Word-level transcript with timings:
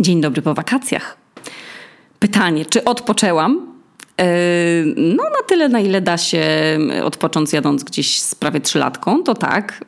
Dzień 0.00 0.20
dobry 0.20 0.42
po 0.42 0.54
wakacjach. 0.54 1.16
Pytanie, 2.18 2.64
czy 2.66 2.84
odpoczęłam? 2.84 3.69
Yy, 4.20 4.94
no 4.96 5.22
na 5.22 5.42
tyle, 5.48 5.68
na 5.68 5.80
ile 5.80 6.00
da 6.00 6.18
się 6.18 6.46
odpocząć 7.04 7.52
jadąc 7.52 7.84
gdzieś 7.84 8.20
z 8.20 8.34
prawie 8.34 8.60
trzylatką, 8.60 9.22
to 9.22 9.34
tak, 9.34 9.84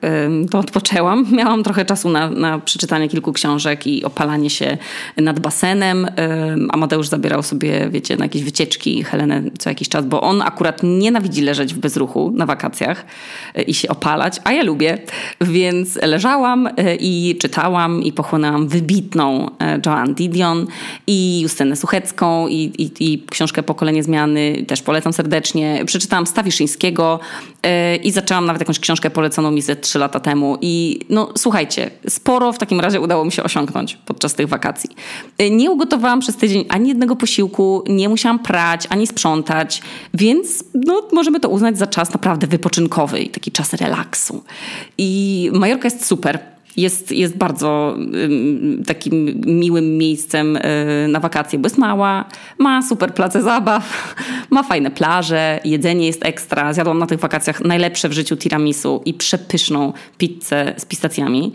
to 0.50 0.58
odpoczęłam. 0.58 1.26
Miałam 1.38 1.62
trochę 1.62 1.84
czasu 1.84 2.08
na, 2.08 2.30
na 2.30 2.58
przeczytanie 2.58 3.08
kilku 3.08 3.32
książek 3.32 3.86
i 3.86 4.04
opalanie 4.04 4.50
się 4.50 4.78
nad 5.16 5.40
basenem. 5.40 6.08
Amadeusz 6.68 7.08
zabierał 7.08 7.42
sobie, 7.42 7.88
wiecie, 7.90 8.16
na 8.16 8.24
jakieś 8.24 8.42
wycieczki 8.42 9.04
Helenę 9.04 9.42
co 9.58 9.70
jakiś 9.70 9.88
czas, 9.88 10.06
bo 10.06 10.20
on 10.20 10.42
akurat 10.42 10.80
nienawidzi 10.82 11.42
leżeć 11.42 11.74
w 11.74 11.78
bezruchu 11.78 12.32
na 12.34 12.46
wakacjach 12.46 13.06
i 13.66 13.74
się 13.74 13.88
opalać, 13.88 14.40
a 14.44 14.52
ja 14.52 14.62
lubię. 14.62 14.98
Więc 15.40 15.96
leżałam 16.02 16.68
i 17.00 17.36
czytałam 17.40 18.02
i 18.02 18.12
pochłonęłam 18.12 18.68
wybitną 18.68 19.50
Joanne 19.86 20.14
Didion 20.14 20.66
i 21.06 21.40
Justynę 21.40 21.76
Suchecką 21.76 22.48
i, 22.48 22.56
i, 22.56 23.12
i 23.12 23.26
książkę 23.30 23.62
Pokolenie 23.62 24.02
Zmian 24.02 24.21
też 24.66 24.82
polecam 24.82 25.12
serdecznie. 25.12 25.82
Przeczytałam 25.86 26.26
Stawiszyńskiego 26.26 27.20
yy, 27.62 27.96
i 27.96 28.10
zaczęłam 28.10 28.46
nawet 28.46 28.60
jakąś 28.62 28.78
książkę 28.78 29.10
poleconą 29.10 29.50
mi 29.50 29.62
ze 29.62 29.76
trzy 29.76 29.98
lata 29.98 30.20
temu. 30.20 30.58
I 30.60 31.00
no 31.08 31.32
słuchajcie, 31.36 31.90
sporo 32.08 32.52
w 32.52 32.58
takim 32.58 32.80
razie 32.80 33.00
udało 33.00 33.24
mi 33.24 33.32
się 33.32 33.42
osiągnąć 33.42 33.98
podczas 34.06 34.34
tych 34.34 34.48
wakacji. 34.48 34.90
Yy, 35.38 35.50
nie 35.50 35.70
ugotowałam 35.70 36.20
przez 36.20 36.36
tydzień 36.36 36.64
ani 36.68 36.88
jednego 36.88 37.16
posiłku, 37.16 37.84
nie 37.88 38.08
musiałam 38.08 38.38
prać, 38.38 38.86
ani 38.90 39.06
sprzątać, 39.06 39.82
więc 40.14 40.64
no, 40.74 41.02
możemy 41.12 41.40
to 41.40 41.48
uznać 41.48 41.78
za 41.78 41.86
czas 41.86 42.12
naprawdę 42.12 42.46
wypoczynkowy 42.46 43.20
i 43.20 43.30
taki 43.30 43.52
czas 43.52 43.72
relaksu. 43.72 44.44
I 44.98 45.50
Majorka 45.52 45.86
jest 45.86 46.06
super 46.06 46.51
jest, 46.76 47.12
jest 47.12 47.36
bardzo 47.36 47.96
y, 48.14 48.84
takim 48.86 49.40
miłym 49.46 49.98
miejscem 49.98 50.56
y, 50.56 50.60
na 51.08 51.20
wakacje, 51.20 51.58
bo 51.58 51.66
jest 51.66 51.78
mała, 51.78 52.24
ma 52.58 52.82
super 52.82 53.14
place 53.14 53.42
zabaw, 53.42 54.14
ma 54.50 54.62
fajne 54.62 54.90
plaże, 54.90 55.60
jedzenie 55.64 56.06
jest 56.06 56.26
ekstra. 56.26 56.72
Zjadłam 56.72 56.98
na 56.98 57.06
tych 57.06 57.20
wakacjach 57.20 57.60
najlepsze 57.60 58.08
w 58.08 58.12
życiu 58.12 58.36
tiramisu 58.36 59.02
i 59.04 59.14
przepyszną 59.14 59.92
pizzę 60.18 60.74
z 60.76 60.84
pistacjami. 60.84 61.52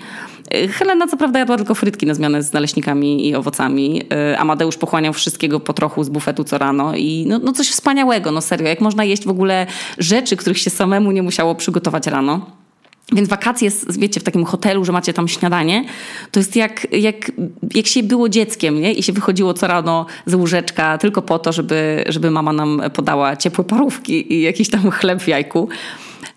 Y, 0.54 0.68
Helena 0.68 1.08
co 1.08 1.18
prawda 1.18 1.40
jadła 1.40 1.58
tylko 1.58 1.76
frytki 1.76 2.06
na 2.06 2.14
zmianę 2.14 2.44
z 2.44 2.54
naleśnikami 2.54 3.28
i 3.28 3.36
owocami. 3.36 4.02
Y, 4.34 4.38
Amadeusz 4.38 4.78
pochłaniał 4.78 5.14
wszystkiego 5.14 5.60
po 5.60 5.74
trochu 5.74 6.04
z 6.04 6.10
bufetu 6.10 6.44
co 6.44 6.58
rano 6.58 6.96
i 6.96 7.26
no, 7.28 7.40
no 7.40 7.54
coś 7.54 7.70
wspaniałego, 7.70 8.32
no 8.32 8.42
serio. 8.42 8.68
Jak 8.68 8.82
można 8.82 9.04
jeść 9.04 9.26
w 9.26 9.30
ogóle 9.30 9.68
rzeczy, 9.98 10.38
których 10.38 10.58
się 10.58 10.70
samemu 10.70 11.12
nie 11.12 11.24
musiało 11.24 11.56
przygotować 11.56 12.08
rano. 12.08 12.67
Więc 13.14 13.30
wakacje, 13.30 13.72
wiecie, 13.90 14.20
w 14.20 14.24
takim 14.24 14.46
hotelu, 14.46 14.86
że 14.86 14.92
macie 14.92 15.14
tam 15.14 15.28
śniadanie, 15.28 15.86
to 16.32 16.40
jest 16.40 16.56
jak, 16.56 16.88
jak, 16.92 17.32
jak 17.76 17.88
się 17.88 18.04
było 18.04 18.30
dzieckiem 18.30 18.82
nie? 18.82 18.94
i 18.94 19.04
się 19.04 19.14
wychodziło 19.14 19.54
co 19.54 19.68
rano 19.68 20.06
z 20.26 20.34
łóżeczka 20.34 20.98
tylko 20.98 21.22
po 21.22 21.40
to, 21.40 21.52
żeby, 21.52 22.04
żeby 22.08 22.32
mama 22.32 22.54
nam 22.54 22.82
podała 22.94 23.36
ciepłe 23.36 23.64
parówki 23.64 24.34
i 24.34 24.42
jakiś 24.42 24.70
tam 24.70 24.92
chleb 24.92 25.22
w 25.22 25.28
jajku. 25.28 25.70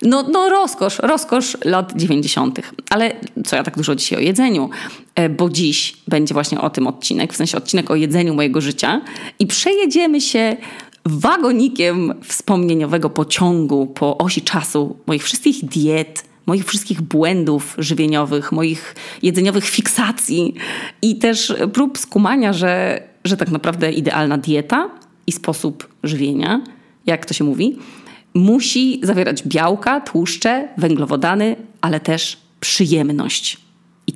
No, 0.02 0.22
no 0.32 0.48
rozkosz, 0.48 0.98
rozkosz 0.98 1.56
lat 1.64 1.92
90. 1.96 2.60
Ale 2.91 3.12
co 3.46 3.56
ja 3.56 3.62
tak 3.62 3.76
dużo 3.76 3.94
dzisiaj 3.94 4.18
o 4.18 4.22
jedzeniu? 4.22 4.70
E, 5.14 5.28
bo 5.28 5.50
dziś 5.50 5.96
będzie 6.08 6.34
właśnie 6.34 6.60
o 6.60 6.70
tym 6.70 6.86
odcinek, 6.86 7.32
w 7.32 7.36
sensie 7.36 7.58
odcinek 7.58 7.91
o 7.91 7.94
jedzeniu 7.94 8.34
mojego 8.34 8.60
życia 8.60 9.00
i 9.38 9.46
przejedziemy 9.46 10.20
się 10.20 10.56
wagonikiem 11.06 12.14
wspomnieniowego 12.24 13.10
pociągu 13.10 13.86
po 13.86 14.18
osi 14.18 14.42
czasu 14.42 14.96
moich 15.06 15.24
wszystkich 15.24 15.64
diet, 15.64 16.30
moich 16.51 16.65
wszystkich 16.65 17.01
błędów 17.01 17.75
żywieniowych, 17.79 18.53
moich 18.53 18.95
jedzeniowych 19.23 19.65
fiksacji 19.65 20.55
i 21.03 21.19
też 21.19 21.55
prób 21.73 21.98
skumania, 21.98 22.53
że, 22.53 23.03
że 23.25 23.37
tak 23.37 23.51
naprawdę 23.51 23.93
idealna 23.93 24.39
dieta 24.39 24.91
i 25.27 25.33
sposób 25.33 25.89
żywienia, 26.03 26.61
jak 27.06 27.27
to 27.27 27.34
się 27.34 27.45
mówi, 27.45 27.78
musi 28.34 29.00
zawierać 29.03 29.43
białka, 29.43 30.00
tłuszcze, 30.00 30.69
węglowodany, 30.78 31.56
ale 31.81 32.00
też 32.00 32.37
przyjemność. 32.60 33.59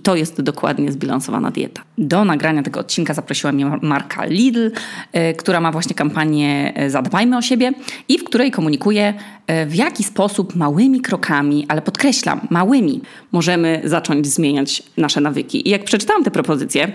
To 0.04 0.16
jest 0.16 0.42
dokładnie 0.42 0.92
zbilansowana 0.92 1.50
dieta. 1.50 1.82
Do 1.98 2.24
nagrania 2.24 2.62
tego 2.62 2.80
odcinka 2.80 3.14
zaprosiła 3.14 3.52
mnie 3.52 3.66
marka 3.82 4.24
Lidl, 4.24 4.70
e, 5.12 5.34
która 5.34 5.60
ma 5.60 5.72
właśnie 5.72 5.94
kampanię 5.94 6.72
e, 6.76 6.90
Zadbajmy 6.90 7.36
o 7.36 7.42
siebie 7.42 7.72
i 8.08 8.18
w 8.18 8.24
której 8.24 8.50
komunikuje, 8.50 9.14
e, 9.46 9.66
w 9.66 9.74
jaki 9.74 10.04
sposób 10.04 10.56
małymi 10.56 11.00
krokami, 11.00 11.64
ale 11.68 11.82
podkreślam, 11.82 12.40
małymi, 12.50 13.00
możemy 13.32 13.80
zacząć 13.84 14.26
zmieniać 14.26 14.82
nasze 14.96 15.20
nawyki. 15.20 15.68
I 15.68 15.70
jak 15.70 15.84
przeczytałam 15.84 16.24
te 16.24 16.30
propozycje, 16.30 16.92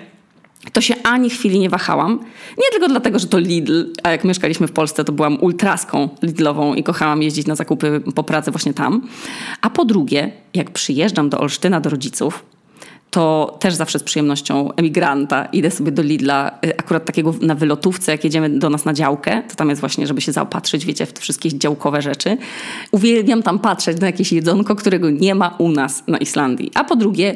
to 0.73 0.81
się 0.81 0.95
ani 1.03 1.29
chwili 1.29 1.59
nie 1.59 1.69
wahałam. 1.69 2.19
Nie 2.57 2.71
tylko 2.71 2.87
dlatego, 2.87 3.19
że 3.19 3.27
to 3.27 3.39
Lidl, 3.39 3.85
a 4.03 4.11
jak 4.11 4.23
mieszkaliśmy 4.23 4.67
w 4.67 4.71
Polsce, 4.71 5.03
to 5.03 5.11
byłam 5.11 5.37
ultraską 5.41 6.09
Lidlową 6.21 6.73
i 6.73 6.83
kochałam 6.83 7.21
jeździć 7.21 7.47
na 7.47 7.55
zakupy 7.55 8.01
po 8.15 8.23
pracy 8.23 8.51
właśnie 8.51 8.73
tam. 8.73 9.01
A 9.61 9.69
po 9.69 9.85
drugie, 9.85 10.31
jak 10.53 10.71
przyjeżdżam 10.71 11.29
do 11.29 11.39
Olsztyna 11.39 11.81
do 11.81 11.89
rodziców, 11.89 12.45
to 13.11 13.57
też 13.59 13.73
zawsze 13.73 13.99
z 13.99 14.03
przyjemnością 14.03 14.73
emigranta 14.75 15.45
idę 15.45 15.71
sobie 15.71 15.91
do 15.91 16.01
Lidla, 16.01 16.51
y, 16.65 16.77
akurat 16.77 17.05
takiego 17.05 17.33
na 17.41 17.55
wylotówce, 17.55 18.11
jak 18.11 18.23
jedziemy 18.23 18.49
do 18.49 18.69
nas 18.69 18.85
na 18.85 18.93
działkę, 18.93 19.43
to 19.49 19.55
tam 19.55 19.69
jest 19.69 19.79
właśnie, 19.79 20.07
żeby 20.07 20.21
się 20.21 20.31
zaopatrzyć, 20.31 20.85
wiecie, 20.85 21.05
w 21.05 21.13
te 21.13 21.21
wszystkie 21.21 21.57
działkowe 21.57 22.01
rzeczy. 22.01 22.37
Uwielbiam 22.91 23.43
tam 23.43 23.59
patrzeć 23.59 24.01
na 24.01 24.07
jakieś 24.07 24.31
jedzonko, 24.31 24.75
którego 24.75 25.09
nie 25.09 25.35
ma 25.35 25.55
u 25.57 25.69
nas 25.69 26.03
na 26.07 26.17
Islandii. 26.17 26.71
A 26.73 26.83
po 26.83 26.95
drugie, 26.95 27.35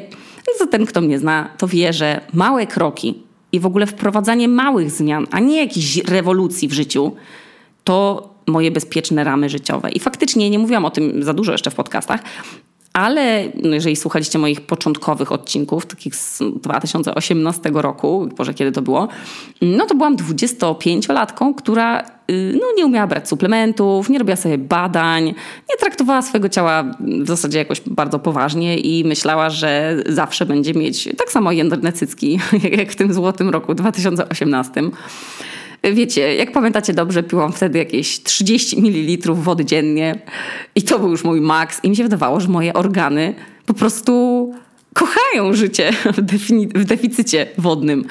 ten, 0.70 0.86
kto 0.86 1.00
mnie 1.00 1.18
zna, 1.18 1.50
to 1.58 1.68
wie, 1.68 1.92
że 1.92 2.20
małe 2.32 2.66
kroki 2.66 3.14
i 3.52 3.60
w 3.60 3.66
ogóle 3.66 3.86
wprowadzanie 3.86 4.48
małych 4.48 4.90
zmian, 4.90 5.26
a 5.30 5.40
nie 5.40 5.56
jakiejś 5.56 5.96
rewolucji 5.96 6.68
w 6.68 6.72
życiu, 6.72 7.12
to 7.84 8.28
moje 8.46 8.70
bezpieczne 8.70 9.24
ramy 9.24 9.48
życiowe. 9.48 9.90
I 9.90 10.00
faktycznie 10.00 10.50
nie 10.50 10.58
mówiłam 10.58 10.84
o 10.84 10.90
tym 10.90 11.22
za 11.22 11.32
dużo 11.32 11.52
jeszcze 11.52 11.70
w 11.70 11.74
podcastach, 11.74 12.20
ale 12.94 13.44
no 13.62 13.74
jeżeli 13.74 13.96
słuchaliście 13.96 14.38
moich 14.38 14.60
początkowych 14.60 15.32
odcinków, 15.32 15.86
takich 15.86 16.16
z 16.16 16.42
2018 16.56 17.70
roku, 17.74 18.28
Boże, 18.36 18.54
kiedy 18.54 18.72
to 18.72 18.82
było, 18.82 19.08
no 19.62 19.86
to 19.86 19.94
byłam 19.94 20.16
25-latką, 20.16 21.54
która 21.54 22.00
y, 22.30 22.58
no, 22.60 22.66
nie 22.76 22.86
umiała 22.86 23.06
brać 23.06 23.28
suplementów, 23.28 24.10
nie 24.10 24.18
robiła 24.18 24.36
sobie 24.36 24.58
badań, 24.58 25.24
nie 25.70 25.76
traktowała 25.80 26.22
swojego 26.22 26.48
ciała 26.48 26.84
w 27.00 27.28
zasadzie 27.28 27.58
jakoś 27.58 27.80
bardzo 27.80 28.18
poważnie 28.18 28.78
i 28.78 29.04
myślała, 29.04 29.50
że 29.50 29.96
zawsze 30.06 30.46
będzie 30.46 30.74
mieć 30.74 31.08
tak 31.18 31.32
samo 31.32 31.52
jędrne 31.52 31.92
cycki, 31.92 32.38
jak 32.78 32.92
w 32.92 32.96
tym 32.96 33.12
złotym 33.12 33.50
roku 33.50 33.74
2018 33.74 34.82
wiecie, 35.92 36.34
jak 36.34 36.52
pamiętacie 36.52 36.92
dobrze, 36.92 37.22
piłam 37.22 37.52
wtedy 37.52 37.78
jakieś 37.78 38.22
30 38.22 38.76
ml 38.78 39.34
wody 39.34 39.64
dziennie 39.64 40.18
i 40.74 40.82
to 40.82 40.98
był 40.98 41.10
już 41.10 41.24
mój 41.24 41.40
maks 41.40 41.80
i 41.84 41.90
mi 41.90 41.96
się 41.96 42.02
wydawało, 42.02 42.40
że 42.40 42.48
moje 42.48 42.72
organy 42.72 43.34
po 43.66 43.74
prostu 43.74 44.54
kochają 44.94 45.52
życie 45.52 45.92
w, 46.16 46.78
w 46.78 46.84
deficycie 46.84 47.46
wodnym. 47.58 48.04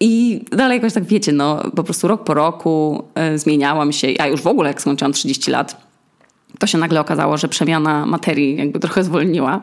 I 0.00 0.40
dalej 0.50 0.76
jakoś 0.76 0.92
tak 0.92 1.04
wiecie, 1.04 1.32
no 1.32 1.70
po 1.76 1.84
prostu 1.84 2.08
rok 2.08 2.24
po 2.24 2.34
roku 2.34 3.04
y, 3.34 3.38
zmieniałam 3.38 3.92
się, 3.92 4.08
a 4.18 4.26
już 4.26 4.40
w 4.40 4.46
ogóle 4.46 4.68
jak 4.68 4.80
skończyłam 4.80 5.12
30 5.12 5.50
lat, 5.50 5.91
to 6.62 6.66
się 6.66 6.78
nagle 6.78 7.00
okazało, 7.00 7.36
że 7.36 7.48
przemiana 7.48 8.06
materii 8.06 8.56
jakby 8.56 8.80
trochę 8.80 9.04
zwolniła. 9.04 9.60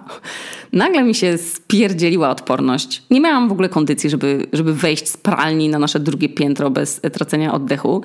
Nagle 0.73 1.03
mi 1.03 1.15
się 1.15 1.37
spierdzieliła 1.37 2.29
odporność. 2.29 3.03
Nie 3.09 3.21
miałam 3.21 3.49
w 3.49 3.51
ogóle 3.51 3.69
kondycji, 3.69 4.09
żeby, 4.09 4.47
żeby 4.53 4.73
wejść 4.73 5.07
z 5.07 5.17
pralni 5.17 5.69
na 5.69 5.79
nasze 5.79 5.99
drugie 5.99 6.29
piętro 6.29 6.69
bez 6.69 7.01
tracenia 7.13 7.53
oddechu 7.53 8.01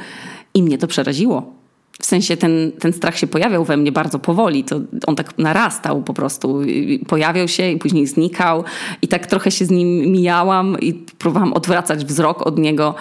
i 0.54 0.62
mnie 0.62 0.78
to 0.78 0.86
przeraziło. 0.86 1.52
W 2.00 2.06
sensie 2.06 2.36
ten, 2.36 2.72
ten 2.78 2.92
strach 2.92 3.18
się 3.18 3.26
pojawiał 3.26 3.64
we 3.64 3.76
mnie 3.76 3.92
bardzo 3.92 4.18
powoli. 4.18 4.64
To 4.64 4.80
on 5.06 5.16
tak 5.16 5.38
narastał 5.38 6.02
po 6.02 6.14
prostu. 6.14 6.60
Pojawiał 7.08 7.48
się 7.48 7.70
i 7.70 7.78
później 7.78 8.06
znikał. 8.06 8.64
I 9.02 9.08
tak 9.08 9.26
trochę 9.26 9.50
się 9.50 9.64
z 9.64 9.70
nim 9.70 9.88
mijałam 10.12 10.80
i 10.80 10.94
próbowałam 10.94 11.52
odwracać 11.52 12.04
wzrok 12.04 12.46
od 12.46 12.58
niego. 12.58 12.94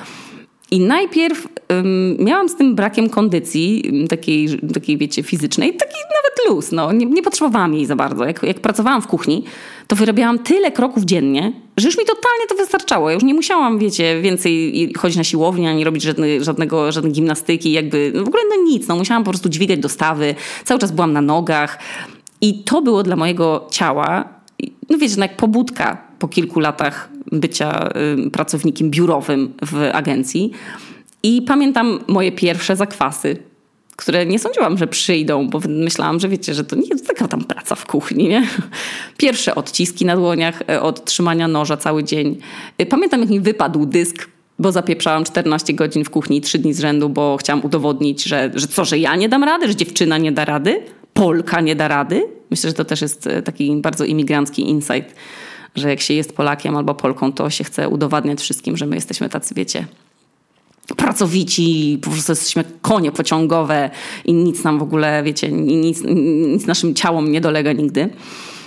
I 0.74 0.80
najpierw 0.80 1.48
um, 1.70 2.18
miałam 2.20 2.50
z 2.50 2.56
tym 2.56 2.76
brakiem 2.76 3.10
kondycji, 3.10 3.92
takiej, 4.10 4.60
takiej 4.74 4.98
wiecie, 4.98 5.24
fizycznej, 5.24 5.74
taki 5.74 5.96
nawet 5.96 6.50
luz. 6.50 6.72
No. 6.72 6.92
Nie, 6.92 7.06
nie 7.06 7.22
potrzebowałam 7.22 7.74
jej 7.74 7.86
za 7.86 7.96
bardzo. 7.96 8.26
Jak, 8.26 8.44
jak 8.44 8.60
pracowałam 8.60 9.02
w 9.02 9.08
kuchni, 9.08 9.44
to 9.88 9.96
wyrabiałam 9.96 10.40
tyle 10.40 10.72
kroków 10.72 11.04
dziennie, 11.04 11.54
że 11.78 11.88
już 11.88 11.98
mi 11.98 12.06
totalnie 12.06 12.48
to 12.50 12.56
wystarczało. 12.56 13.10
Ja 13.10 13.14
już 13.14 13.24
nie 13.24 13.34
musiałam, 13.34 13.80
wiecie, 13.80 14.22
więcej 14.22 14.94
chodzić 14.98 15.18
na 15.18 15.24
siłownię, 15.24 15.70
ani 15.70 15.84
robić 15.84 16.04
żadnej, 16.04 16.44
żadnego, 16.44 16.92
żadnej 16.92 17.14
gimnastyki, 17.14 17.72
jakby 17.72 18.12
no 18.16 18.24
w 18.24 18.28
ogóle 18.28 18.44
no 18.50 18.64
nic. 18.64 18.88
No, 18.88 18.96
musiałam 18.96 19.24
po 19.24 19.32
prostu 19.32 19.50
dźwigać 19.50 19.80
dostawy, 19.80 20.36
cały 20.64 20.80
czas 20.80 20.92
byłam 20.92 21.14
na 21.14 21.22
nogach. 21.22 21.80
I 22.42 22.64
to 22.64 22.82
było 22.82 23.04
dla 23.04 23.16
mojego 23.16 23.68
ciała, 23.72 24.30
no 24.90 24.98
wiecie, 24.98 25.16
no 25.18 25.26
jak 25.26 25.38
pobudka 25.38 25.98
po 26.20 26.28
kilku 26.28 26.60
latach 26.60 27.10
bycia 27.40 27.90
y, 28.28 28.30
pracownikiem 28.30 28.90
biurowym 28.90 29.54
w 29.66 29.90
agencji. 29.94 30.52
I 31.24 31.42
pamiętam 31.42 32.00
moje 32.08 32.32
pierwsze 32.32 32.76
zakwasy. 32.76 33.38
które 33.96 34.26
nie 34.26 34.40
sądziłam, 34.40 34.78
że 34.78 34.88
przyjdą, 34.88 35.50
bo 35.50 35.60
myślałam, 35.68 36.20
że 36.20 36.30
wiecie, 36.30 36.54
że 36.54 36.64
to 36.64 36.76
nie 36.76 36.88
jest 36.88 37.08
taka 37.08 37.28
tam 37.28 37.44
praca 37.44 37.76
w 37.76 37.86
kuchni, 37.86 38.28
nie? 38.28 38.48
Pierwsze 39.18 39.56
odciski 39.56 40.06
na 40.06 40.16
dłoniach 40.16 40.62
e, 40.70 40.82
od 40.82 41.06
trzymania 41.06 41.48
noża 41.48 41.78
cały 41.78 42.04
dzień. 42.04 42.38
E, 42.78 42.86
pamiętam, 42.86 43.22
jak 43.22 43.30
mi 43.30 43.40
wypadł 43.40 43.86
dysk, 43.86 44.30
bo 44.60 44.72
zapieprzałam 44.72 45.24
14 45.24 45.74
godzin 45.74 46.04
w 46.04 46.10
kuchni 46.10 46.42
3 46.42 46.60
dni 46.60 46.74
z 46.74 46.80
rzędu, 46.80 47.10
bo 47.10 47.38
chciałam 47.38 47.66
udowodnić, 47.66 48.24
że, 48.24 48.52
że 48.56 48.68
co, 48.68 48.86
że 48.86 48.98
ja 48.98 49.16
nie 49.16 49.30
dam 49.30 49.44
rady, 49.44 49.68
że 49.68 49.76
dziewczyna 49.76 50.18
nie 50.18 50.32
da 50.32 50.46
rady, 50.46 50.82
Polka 51.14 51.62
nie 51.62 51.76
da 51.76 51.88
rady. 51.88 52.24
Myślę, 52.50 52.70
że 52.70 52.74
to 52.74 52.86
też 52.86 53.02
jest 53.02 53.28
e, 53.28 53.42
taki 53.42 53.76
bardzo 53.76 54.06
imigrancki 54.06 54.70
insight, 54.70 55.16
że 55.76 55.90
jak 55.90 56.02
się 56.02 56.14
jest 56.14 56.36
Polakiem 56.36 56.76
albo 56.76 56.96
Polką, 56.96 57.34
to 57.34 57.50
się 57.50 57.64
chce 57.64 57.90
udowadniać 57.90 58.42
wszystkim, 58.42 58.78
że 58.78 58.86
my 58.86 58.96
jesteśmy 58.96 59.30
tacy, 59.30 59.54
wiecie, 59.56 59.88
pracowici, 60.98 62.00
po 62.02 62.10
prostu 62.12 62.32
jesteśmy 62.32 62.64
konie 62.82 63.12
pociągowe 63.12 63.90
i 64.26 64.34
nic 64.34 64.64
nam 64.64 64.80
w 64.80 64.84
ogóle, 64.84 65.24
wiecie, 65.24 65.52
nic, 65.52 66.04
nic 66.06 66.66
naszym 66.66 66.96
ciałom 66.96 67.32
nie 67.32 67.42
dolega 67.42 67.74
nigdy. 67.74 68.10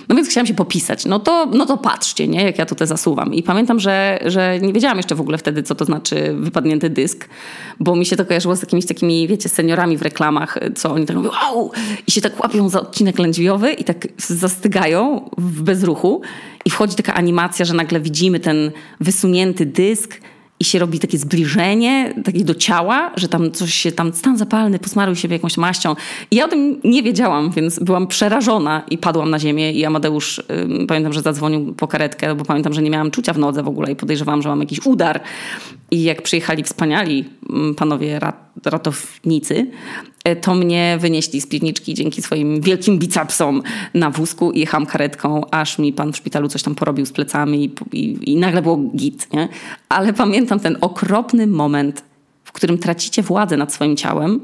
No 0.09 0.15
więc 0.15 0.29
chciałam 0.29 0.47
się 0.47 0.53
popisać. 0.53 1.05
No 1.05 1.19
to, 1.19 1.45
no 1.45 1.65
to 1.65 1.77
patrzcie, 1.77 2.27
nie? 2.27 2.43
jak 2.43 2.57
ja 2.57 2.65
tutaj 2.65 2.87
zasuwam. 2.87 3.33
I 3.33 3.43
pamiętam, 3.43 3.79
że, 3.79 4.19
że 4.25 4.59
nie 4.59 4.73
wiedziałam 4.73 4.97
jeszcze 4.97 5.15
w 5.15 5.21
ogóle 5.21 5.37
wtedy, 5.37 5.63
co 5.63 5.75
to 5.75 5.85
znaczy 5.85 6.35
wypadnięty 6.39 6.89
dysk, 6.89 7.29
bo 7.79 7.95
mi 7.95 8.05
się 8.05 8.15
to 8.15 8.25
kojarzyło 8.25 8.55
z 8.55 8.61
jakimiś 8.61 8.85
takimi, 8.85 9.27
wiecie, 9.27 9.49
seniorami 9.49 9.97
w 9.97 10.01
reklamach, 10.01 10.57
co 10.75 10.91
oni 10.91 11.05
tak 11.05 11.15
mówią, 11.15 11.29
au! 11.47 11.71
I 12.07 12.11
się 12.11 12.21
tak 12.21 12.43
łapią 12.43 12.69
za 12.69 12.81
odcinek 12.81 13.19
lędźwiowy 13.19 13.73
i 13.73 13.83
tak 13.83 14.07
zastygają 14.17 15.29
w 15.37 15.61
bezruchu 15.61 16.21
i 16.65 16.69
wchodzi 16.69 16.95
taka 16.95 17.13
animacja, 17.13 17.65
że 17.65 17.73
nagle 17.73 17.99
widzimy 17.99 18.39
ten 18.39 18.71
wysunięty 18.99 19.65
dysk 19.65 20.21
i 20.59 20.63
się 20.63 20.79
robi 20.79 20.99
takie 20.99 21.17
zbliżenie 21.17 22.13
takie 22.25 22.43
do 22.43 22.55
ciała, 22.55 23.11
że 23.15 23.27
tam 23.27 23.51
coś 23.51 23.73
się, 23.73 23.91
tam 23.91 24.13
stan 24.13 24.37
zapalny, 24.37 24.79
posmaruj 24.79 25.15
siebie 25.15 25.35
jakąś 25.35 25.57
maścią. 25.57 25.95
I 26.31 26.35
ja 26.35 26.45
o 26.45 26.47
tym 26.47 26.79
nie 26.83 27.03
wiedziałam, 27.03 27.51
więc 27.51 27.79
byłam 27.79 28.07
przerażona 28.07 28.83
i 28.89 28.97
padłam 28.97 29.29
na 29.29 29.39
ziemię 29.39 29.71
i 29.71 29.85
Amadeusz, 29.85 30.41
pamiętam, 30.87 31.13
że 31.13 31.21
zadzwonił 31.21 31.73
po 31.73 31.87
karetkę, 31.87 32.35
bo 32.35 32.45
pamiętam, 32.45 32.73
że 32.73 32.81
nie 32.81 32.89
miałam 32.89 33.11
czucia 33.11 33.33
w 33.33 33.39
nodze 33.39 33.63
w 33.63 33.67
ogóle 33.67 33.91
i 33.91 33.95
podejrzewałam, 33.95 34.41
że 34.41 34.49
mam 34.49 34.59
jakiś 34.59 34.85
udar. 34.85 35.21
I 35.91 36.03
jak 36.03 36.21
przyjechali 36.21 36.63
wspaniali 36.63 37.25
panowie 37.77 38.19
ratownicy, 38.65 39.67
e, 40.23 40.35
to 40.35 40.55
mnie 40.55 40.97
wynieśli 40.99 41.41
z 41.41 41.47
piwniczki 41.47 41.93
dzięki 41.93 42.21
swoim 42.21 42.61
wielkim 42.61 42.99
bicepsom 42.99 43.63
na 43.93 44.09
wózku 44.09 44.51
i 44.51 44.59
jechałam 44.59 44.85
karetką, 44.85 45.41
aż 45.51 45.79
mi 45.79 45.93
pan 45.93 46.13
w 46.13 46.17
szpitalu 46.17 46.47
coś 46.47 46.63
tam 46.63 46.75
porobił 46.75 47.05
z 47.05 47.11
plecami 47.11 47.65
i, 47.65 47.97
i, 47.97 48.31
i 48.31 48.37
nagle 48.37 48.61
było 48.61 48.77
git. 48.77 49.33
Nie? 49.33 49.47
Ale 49.89 50.13
pamiętam 50.13 50.46
ten 50.47 50.77
okropny 50.81 51.47
moment, 51.47 52.03
w 52.43 52.51
którym 52.51 52.77
tracicie 52.77 53.23
władzę 53.23 53.57
nad 53.57 53.73
swoim 53.73 53.97
ciałem 53.97 54.39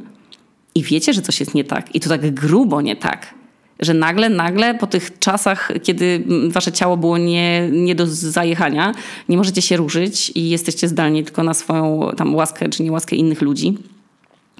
i 0.75 0.83
wiecie, 0.83 1.13
że 1.13 1.21
coś 1.21 1.39
jest 1.39 1.55
nie 1.55 1.63
tak. 1.63 1.95
I 1.95 1.99
to 1.99 2.09
tak 2.09 2.33
grubo 2.33 2.81
nie 2.81 2.95
tak 2.95 3.33
że 3.79 3.93
nagle, 3.93 4.29
nagle 4.29 4.75
po 4.75 4.87
tych 4.87 5.19
czasach, 5.19 5.71
kiedy 5.83 6.23
wasze 6.49 6.71
ciało 6.71 6.97
było 6.97 7.17
nie, 7.17 7.69
nie 7.71 7.95
do 7.95 8.07
zajechania, 8.07 8.91
nie 9.29 9.37
możecie 9.37 9.61
się 9.61 9.77
ruszyć 9.77 10.31
i 10.35 10.49
jesteście 10.49 10.87
zdalni 10.87 11.23
tylko 11.23 11.43
na 11.43 11.53
swoją 11.53 12.09
tam 12.17 12.35
łaskę 12.35 12.69
czy 12.69 12.83
niełaskę 12.83 13.15
innych 13.15 13.41
ludzi. 13.41 13.77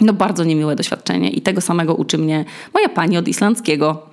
No 0.02 0.14
bardzo 0.14 0.44
niemiłe 0.44 0.76
doświadczenie 0.76 1.30
i 1.30 1.42
tego 1.42 1.62
samego 1.62 1.96
uczy 1.96 2.18
mnie 2.18 2.46
moja 2.74 2.90
pani 2.90 3.18
od 3.18 3.28
islandzkiego, 3.28 4.10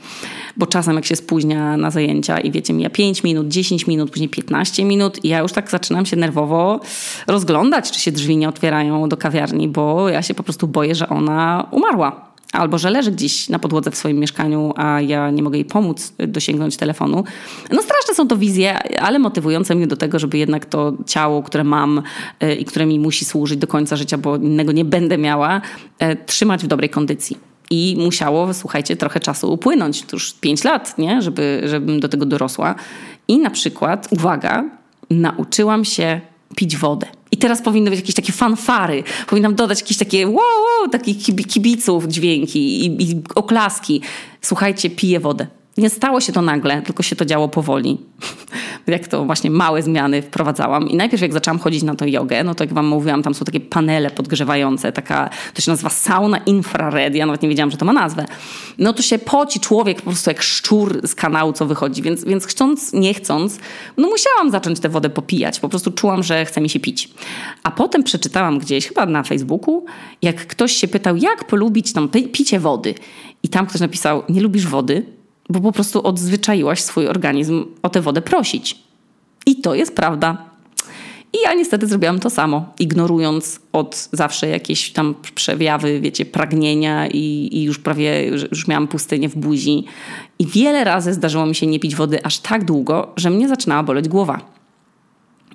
bo 0.57 0.67
czasem 0.67 0.97
jak 0.97 1.05
się 1.05 1.17
spóźnia 1.17 1.77
na 1.77 1.91
zajęcia 1.91 2.39
i 2.39 2.51
wiecie, 2.51 2.73
mija 2.73 2.91
5 2.91 3.23
minut, 3.23 3.49
10 3.49 3.87
minut, 3.87 4.11
później 4.11 4.29
15 4.29 4.85
minut 4.85 5.25
i 5.25 5.29
ja 5.29 5.39
już 5.39 5.53
tak 5.53 5.71
zaczynam 5.71 6.07
się 6.07 6.17
nerwowo 6.17 6.81
rozglądać, 7.27 7.91
czy 7.91 8.01
się 8.01 8.13
drzwi 8.13 8.37
nie 8.37 8.49
otwierają 8.49 9.09
do 9.09 9.17
kawiarni, 9.17 9.69
bo 9.69 10.09
ja 10.09 10.23
się 10.23 10.35
po 10.35 10.43
prostu 10.43 10.69
boję, 10.69 10.95
że 10.95 11.09
ona 11.09 11.69
umarła 11.71 12.31
albo 12.53 12.79
że 12.79 12.91
leży 12.91 13.11
gdzieś 13.13 13.49
na 13.49 13.59
podłodze 13.59 13.91
w 13.91 13.97
swoim 13.97 14.19
mieszkaniu, 14.19 14.73
a 14.77 15.01
ja 15.01 15.31
nie 15.31 15.43
mogę 15.43 15.57
jej 15.57 15.65
pomóc 15.65 16.13
dosięgnąć 16.19 16.77
telefonu. 16.77 17.25
No 17.73 17.83
straszne 17.83 18.15
są 18.15 18.29
to 18.29 18.37
wizje, 18.37 18.99
ale 18.99 19.19
motywujące 19.19 19.75
mnie 19.75 19.87
do 19.87 19.97
tego, 19.97 20.19
żeby 20.19 20.39
jednak 20.39 20.67
to 20.67 20.93
ciało, 21.07 21.43
które 21.43 21.65
mam 21.65 22.03
y, 22.43 22.55
i 22.55 22.65
które 22.65 22.87
mi 22.87 22.99
musi 22.99 23.25
służyć 23.25 23.59
do 23.59 23.67
końca 23.67 23.97
życia, 23.97 24.19
bo 24.19 24.37
innego 24.37 24.73
nie 24.73 24.85
będę 24.85 25.19
miała, 25.19 25.61
y, 26.03 26.17
trzymać 26.27 26.65
w 26.65 26.67
dobrej 26.67 26.91
kondycji. 26.91 27.50
I 27.71 27.97
musiało, 27.99 28.55
słuchajcie, 28.55 28.97
trochę 28.97 29.21
czasu 29.21 29.53
upłynąć, 29.53 30.05
już 30.13 30.33
pięć 30.33 30.65
lat, 30.65 30.99
nie? 30.99 31.23
Żeby, 31.23 31.63
żebym 31.65 32.01
do 32.01 32.09
tego 32.09 32.27
dorosła. 32.27 32.75
I 33.29 33.39
na 33.39 33.51
przykład, 33.51 34.09
uwaga, 34.11 34.65
nauczyłam 35.11 35.85
się 35.85 36.21
pić 36.57 36.77
wodę. 36.77 37.07
I 37.33 37.37
teraz 37.37 37.63
powinny 37.63 37.91
być 37.91 38.01
jakieś 38.01 38.15
takie 38.15 38.33
fanfary. 38.33 39.03
Powinnam 39.27 39.55
dodać 39.55 39.81
jakieś 39.81 39.97
takie 39.97 40.27
wow, 40.27 40.37
wow 40.37 40.89
takich 40.93 41.47
kibiców 41.49 42.07
dźwięki 42.07 42.87
i, 42.87 43.11
i 43.11 43.23
oklaski. 43.35 44.03
Słuchajcie, 44.41 44.91
piję 44.91 45.21
wodę. 45.21 45.47
Nie 45.79 45.91
stało 45.91 46.21
się 46.21 46.33
to 46.33 46.43
nagle, 46.43 46.83
tylko 46.83 47.03
się 47.03 47.17
to 47.17 47.25
działo 47.25 47.49
powoli. 47.49 47.99
jak 48.87 49.09
to 49.09 49.25
właśnie 49.25 49.51
małe 49.51 49.83
zmiany 49.83 50.23
wprowadzałam. 50.23 50.89
I 50.89 50.97
najpierw 50.97 51.23
jak 51.23 51.33
zaczęłam 51.33 51.59
chodzić 51.59 51.83
na 51.83 51.95
tą 51.95 52.07
jogę, 52.07 52.45
no 52.45 52.55
to 52.55 52.65
jak 52.65 52.73
wam 52.73 52.87
mówiłam, 52.87 53.23
tam 53.23 53.35
są 53.35 53.45
takie 53.45 53.61
panele 53.61 54.11
podgrzewające, 54.11 54.93
taka, 54.93 55.31
to 55.55 55.63
się 55.63 55.71
nazywa 55.71 55.91
sauna 55.91 56.39
infrared, 56.39 57.15
ja 57.15 57.27
nawet 57.27 57.43
nie 57.43 57.49
wiedziałam, 57.49 57.71
że 57.71 57.77
to 57.77 57.85
ma 57.85 57.93
nazwę. 57.93 58.27
No 58.79 58.93
to 58.93 59.03
się 59.03 59.19
poci 59.19 59.61
człowiek 59.61 59.97
po 59.97 60.11
prostu 60.11 60.31
jak 60.31 60.43
szczur 60.43 61.09
z 61.09 61.15
kanału, 61.15 61.53
co 61.53 61.67
wychodzi. 61.67 62.03
Więc, 62.03 62.25
więc 62.25 62.47
chcąc, 62.47 62.93
nie 62.93 63.15
chcąc, 63.15 63.59
no 63.97 64.09
musiałam 64.09 64.51
zacząć 64.51 64.81
tę 64.81 64.89
wodę 64.89 65.11
popijać. 65.11 65.61
Po 65.61 65.69
prostu 65.69 65.91
czułam, 65.91 66.23
że 66.23 66.45
chce 66.45 66.61
mi 66.61 66.69
się 66.69 66.81
pić. 66.81 67.11
A 67.63 67.71
potem 67.71 68.03
przeczytałam 68.03 68.59
gdzieś, 68.59 68.89
chyba 68.89 69.07
na 69.07 69.23
Facebooku, 69.23 69.85
jak 70.23 70.47
ktoś 70.47 70.73
się 70.73 70.89
pytał, 70.89 71.17
jak 71.17 71.45
polubić 71.45 71.93
tam 71.93 72.09
picie 72.09 72.61
wody. 72.61 72.95
I 73.43 73.49
tam 73.49 73.67
ktoś 73.67 73.81
napisał, 73.81 74.23
nie 74.29 74.41
lubisz 74.41 74.67
wody? 74.67 75.20
Bo 75.51 75.61
po 75.61 75.73
prostu 75.73 76.07
odzwyczaiłaś 76.07 76.81
swój 76.81 77.09
organizm 77.09 77.65
o 77.83 77.89
tę 77.89 78.01
wodę 78.01 78.23
prosić. 78.23 78.79
I 79.47 79.57
to 79.57 79.75
jest 79.75 79.97
prawda. 79.97 80.51
I 81.33 81.37
ja 81.43 81.55
niestety 81.55 81.87
zrobiłam 81.87 82.21
to 82.21 82.31
samo, 82.31 82.73
ignorując 82.79 83.61
od 83.73 84.09
zawsze 84.13 84.49
jakieś 84.49 84.93
tam 84.93 85.15
przejawy, 85.35 86.01
wiecie, 86.01 86.25
pragnienia 86.25 87.07
i, 87.07 87.49
i, 87.53 87.63
już 87.63 87.79
prawie 87.79 88.27
już 88.27 88.69
miałam 88.69 88.89
pustynię 88.89 89.29
w 89.29 89.37
buzi. 89.37 89.85
I 90.39 90.47
wiele 90.47 90.85
razy 90.85 91.15
zdarzyło 91.15 91.47
mi 91.47 91.55
się 91.55 91.67
nie 91.67 91.81
pić 91.81 91.95
wody 91.97 92.25
aż 92.25 92.39
tak 92.39 92.65
długo, 92.65 93.13
że 93.17 93.31
mnie 93.31 93.49
zaczynała 93.49 93.83
boleć 93.83 94.09
głowa. 94.09 94.41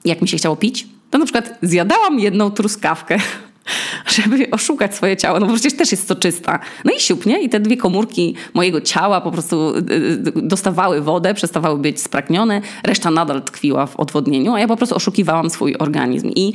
Jak 0.06 0.22
mi 0.22 0.28
się 0.28 0.38
chciało 0.38 0.56
pić, 0.56 0.88
to 1.12 1.18
na 1.18 1.26
przykład 1.26 1.58
zjadałam 1.62 2.20
jedną 2.20 2.52
truskawkę 2.52 3.18
żeby 4.16 4.50
oszukać 4.52 4.96
swoje 4.96 5.18
ciało, 5.18 5.40
no 5.40 5.46
bo 5.46 5.54
przecież 5.54 5.74
też 5.74 5.92
jest 5.92 6.08
soczysta. 6.08 6.60
No 6.86 6.92
i 6.92 7.00
siupnie 7.00 7.42
i 7.42 7.50
te 7.50 7.60
dwie 7.60 7.78
komórki 7.78 8.36
mojego 8.54 8.82
ciała 8.82 9.22
po 9.22 9.32
prostu 9.32 9.76
y, 9.76 9.80
y, 9.80 10.42
dostawały 10.42 11.02
wodę, 11.02 11.34
przestawały 11.34 11.80
być 11.80 12.02
spragnione, 12.02 12.62
reszta 12.84 13.12
nadal 13.12 13.44
tkwiła 13.44 13.86
w 13.86 13.96
odwodnieniu, 13.96 14.54
a 14.54 14.60
ja 14.60 14.68
po 14.68 14.78
prostu 14.78 14.96
oszukiwałam 14.96 15.50
swój 15.50 15.76
organizm 15.76 16.32
i 16.36 16.54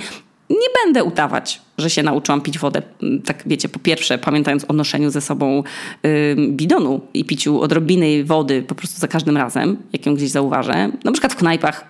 nie 0.51 0.69
będę 0.85 1.05
udawać, 1.05 1.61
że 1.79 1.91
się 1.91 2.03
nauczyłam 2.03 2.41
pić 2.41 2.59
wodę. 2.59 2.83
Tak 3.25 3.43
wiecie, 3.47 3.69
po 3.69 3.79
pierwsze, 3.79 4.19
pamiętając 4.19 4.65
o 4.69 4.73
noszeniu 4.73 5.11
ze 5.11 5.21
sobą 5.21 5.63
yy, 6.03 6.37
bidonu 6.49 7.01
i 7.15 7.25
piciu 7.25 7.61
odrobiny 7.61 8.25
wody 8.25 8.63
po 8.63 8.75
prostu 8.75 9.01
za 9.01 9.09
każdym 9.09 9.37
razem, 9.37 9.77
jak 9.93 10.07
ją 10.07 10.15
gdzieś 10.15 10.31
zauważę. 10.31 10.91
Na 11.05 11.13
przykład 11.13 11.33
w 11.33 11.37
knajpach 11.37 11.90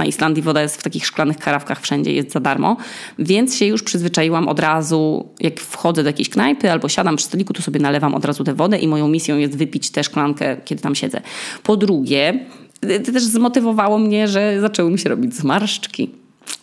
na 0.00 0.06
Islandii 0.06 0.42
woda 0.42 0.62
jest 0.62 0.76
w 0.76 0.82
takich 0.82 1.06
szklanych 1.06 1.38
karawkach 1.38 1.80
wszędzie, 1.80 2.12
jest 2.12 2.32
za 2.32 2.40
darmo, 2.40 2.76
więc 3.18 3.56
się 3.56 3.66
już 3.66 3.82
przyzwyczaiłam 3.82 4.48
od 4.48 4.60
razu, 4.60 5.28
jak 5.40 5.60
wchodzę 5.60 6.02
do 6.02 6.08
jakiejś 6.08 6.28
knajpy 6.28 6.72
albo 6.72 6.88
siadam 6.88 7.16
przy 7.16 7.26
stoliku, 7.26 7.52
to 7.52 7.62
sobie 7.62 7.80
nalewam 7.80 8.14
od 8.14 8.24
razu 8.24 8.44
tę 8.44 8.54
wodę 8.54 8.78
i 8.78 8.88
moją 8.88 9.08
misją 9.08 9.38
jest 9.38 9.56
wypić 9.56 9.90
tę 9.90 10.04
szklankę, 10.04 10.56
kiedy 10.64 10.82
tam 10.82 10.94
siedzę. 10.94 11.20
Po 11.62 11.76
drugie, 11.76 12.46
to 12.80 13.12
też 13.12 13.22
zmotywowało 13.22 13.98
mnie, 13.98 14.28
że 14.28 14.60
zaczęły 14.60 14.90
mi 14.90 14.98
się 14.98 15.08
robić 15.08 15.34
zmarszczki. 15.34 16.10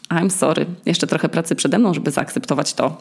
I'm 0.10 0.30
sorry. 0.30 0.66
Jeszcze 0.86 1.08
trochę 1.08 1.30
pracy 1.30 1.56
przede 1.56 1.80
mną, 1.80 1.94
żeby 1.94 2.12
zaakceptować 2.12 2.74
to, 2.74 2.98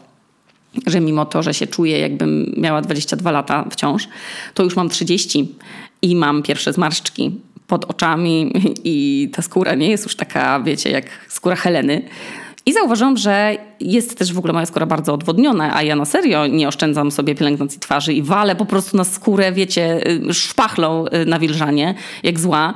że 0.86 1.00
mimo 1.00 1.24
to, 1.24 1.42
że 1.42 1.54
się 1.54 1.66
czuję, 1.66 1.98
jakbym 1.98 2.54
miała 2.56 2.82
22 2.82 3.30
lata 3.30 3.64
wciąż, 3.70 4.08
to 4.54 4.62
już 4.62 4.76
mam 4.76 4.88
30 4.88 5.54
i 6.02 6.16
mam 6.16 6.42
pierwsze 6.42 6.72
zmarszczki 6.72 7.40
pod 7.66 7.84
oczami 7.84 8.52
i 8.84 9.28
ta 9.34 9.42
skóra 9.42 9.74
nie 9.74 9.90
jest 9.90 10.04
już 10.04 10.16
taka, 10.16 10.60
wiecie, 10.60 10.90
jak 10.90 11.04
skóra 11.28 11.56
Heleny. 11.56 12.02
I 12.66 12.72
zauważyłam, 12.72 13.16
że 13.16 13.56
jest 13.80 14.18
też 14.18 14.32
w 14.32 14.38
ogóle 14.38 14.52
moja 14.52 14.66
skóra 14.66 14.86
bardzo 14.86 15.14
odwodniona, 15.14 15.76
a 15.76 15.82
ja 15.82 15.96
na 15.96 16.04
serio 16.04 16.46
nie 16.46 16.68
oszczędzam 16.68 17.10
sobie 17.10 17.34
pielęgnacji 17.34 17.80
twarzy 17.80 18.12
i 18.12 18.22
walę 18.22 18.56
po 18.56 18.66
prostu 18.66 18.96
na 18.96 19.04
skórę, 19.04 19.52
wiecie, 19.52 20.00
szpachlą 20.32 21.04
y, 21.06 21.26
nawilżanie, 21.26 21.94
jak 22.22 22.40
zła. 22.40 22.74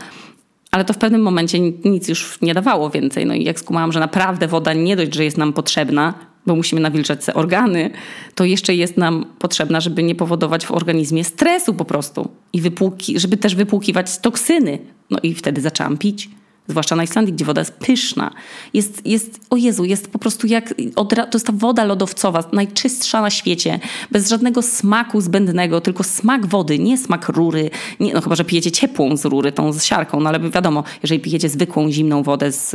Ale 0.70 0.84
to 0.84 0.92
w 0.92 0.98
pewnym 0.98 1.22
momencie 1.22 1.60
nic 1.60 2.08
już 2.08 2.40
nie 2.40 2.54
dawało 2.54 2.90
więcej. 2.90 3.26
No 3.26 3.34
i 3.34 3.44
jak 3.44 3.60
skumałam, 3.60 3.92
że 3.92 4.00
naprawdę 4.00 4.48
woda 4.48 4.72
nie 4.72 4.96
dość, 4.96 5.14
że 5.14 5.24
jest 5.24 5.38
nam 5.38 5.52
potrzebna, 5.52 6.14
bo 6.46 6.56
musimy 6.56 6.80
nawilżać 6.80 7.24
te 7.24 7.34
organy, 7.34 7.90
to 8.34 8.44
jeszcze 8.44 8.74
jest 8.74 8.96
nam 8.96 9.24
potrzebna, 9.38 9.80
żeby 9.80 10.02
nie 10.02 10.14
powodować 10.14 10.66
w 10.66 10.72
organizmie 10.72 11.24
stresu 11.24 11.74
po 11.74 11.84
prostu 11.84 12.28
i 12.52 12.60
wypłuki, 12.60 13.20
żeby 13.20 13.36
też 13.36 13.54
wypłukiwać 13.54 14.18
toksyny. 14.18 14.78
No 15.10 15.18
i 15.22 15.34
wtedy 15.34 15.60
zaczęłam 15.60 15.98
pić. 15.98 16.28
Zwłaszcza 16.68 16.96
na 16.96 17.02
Islandii, 17.02 17.34
gdzie 17.34 17.44
woda 17.44 17.60
jest 17.60 17.72
pyszna. 17.72 18.30
Jest, 18.74 19.06
jest 19.06 19.40
o 19.50 19.56
Jezu, 19.56 19.84
jest 19.84 20.10
po 20.10 20.18
prostu 20.18 20.46
jak, 20.46 20.74
to 20.94 21.30
jest 21.34 21.46
ta 21.46 21.52
woda 21.52 21.84
lodowcowa, 21.84 22.44
najczystsza 22.52 23.20
na 23.20 23.30
świecie, 23.30 23.80
bez 24.10 24.28
żadnego 24.28 24.62
smaku 24.62 25.20
zbędnego, 25.20 25.80
tylko 25.80 26.04
smak 26.04 26.46
wody, 26.46 26.78
nie 26.78 26.98
smak 26.98 27.28
rury, 27.28 27.70
nie, 28.00 28.14
no 28.14 28.20
chyba, 28.20 28.34
że 28.34 28.44
pijecie 28.44 28.70
ciepłą 28.70 29.16
z 29.16 29.24
rury, 29.24 29.52
tą 29.52 29.72
z 29.72 29.84
siarką, 29.84 30.20
no 30.20 30.28
ale 30.28 30.50
wiadomo, 30.50 30.84
jeżeli 31.02 31.20
pijecie 31.20 31.48
zwykłą, 31.48 31.90
zimną 31.90 32.22
wodę 32.22 32.52
z, 32.52 32.70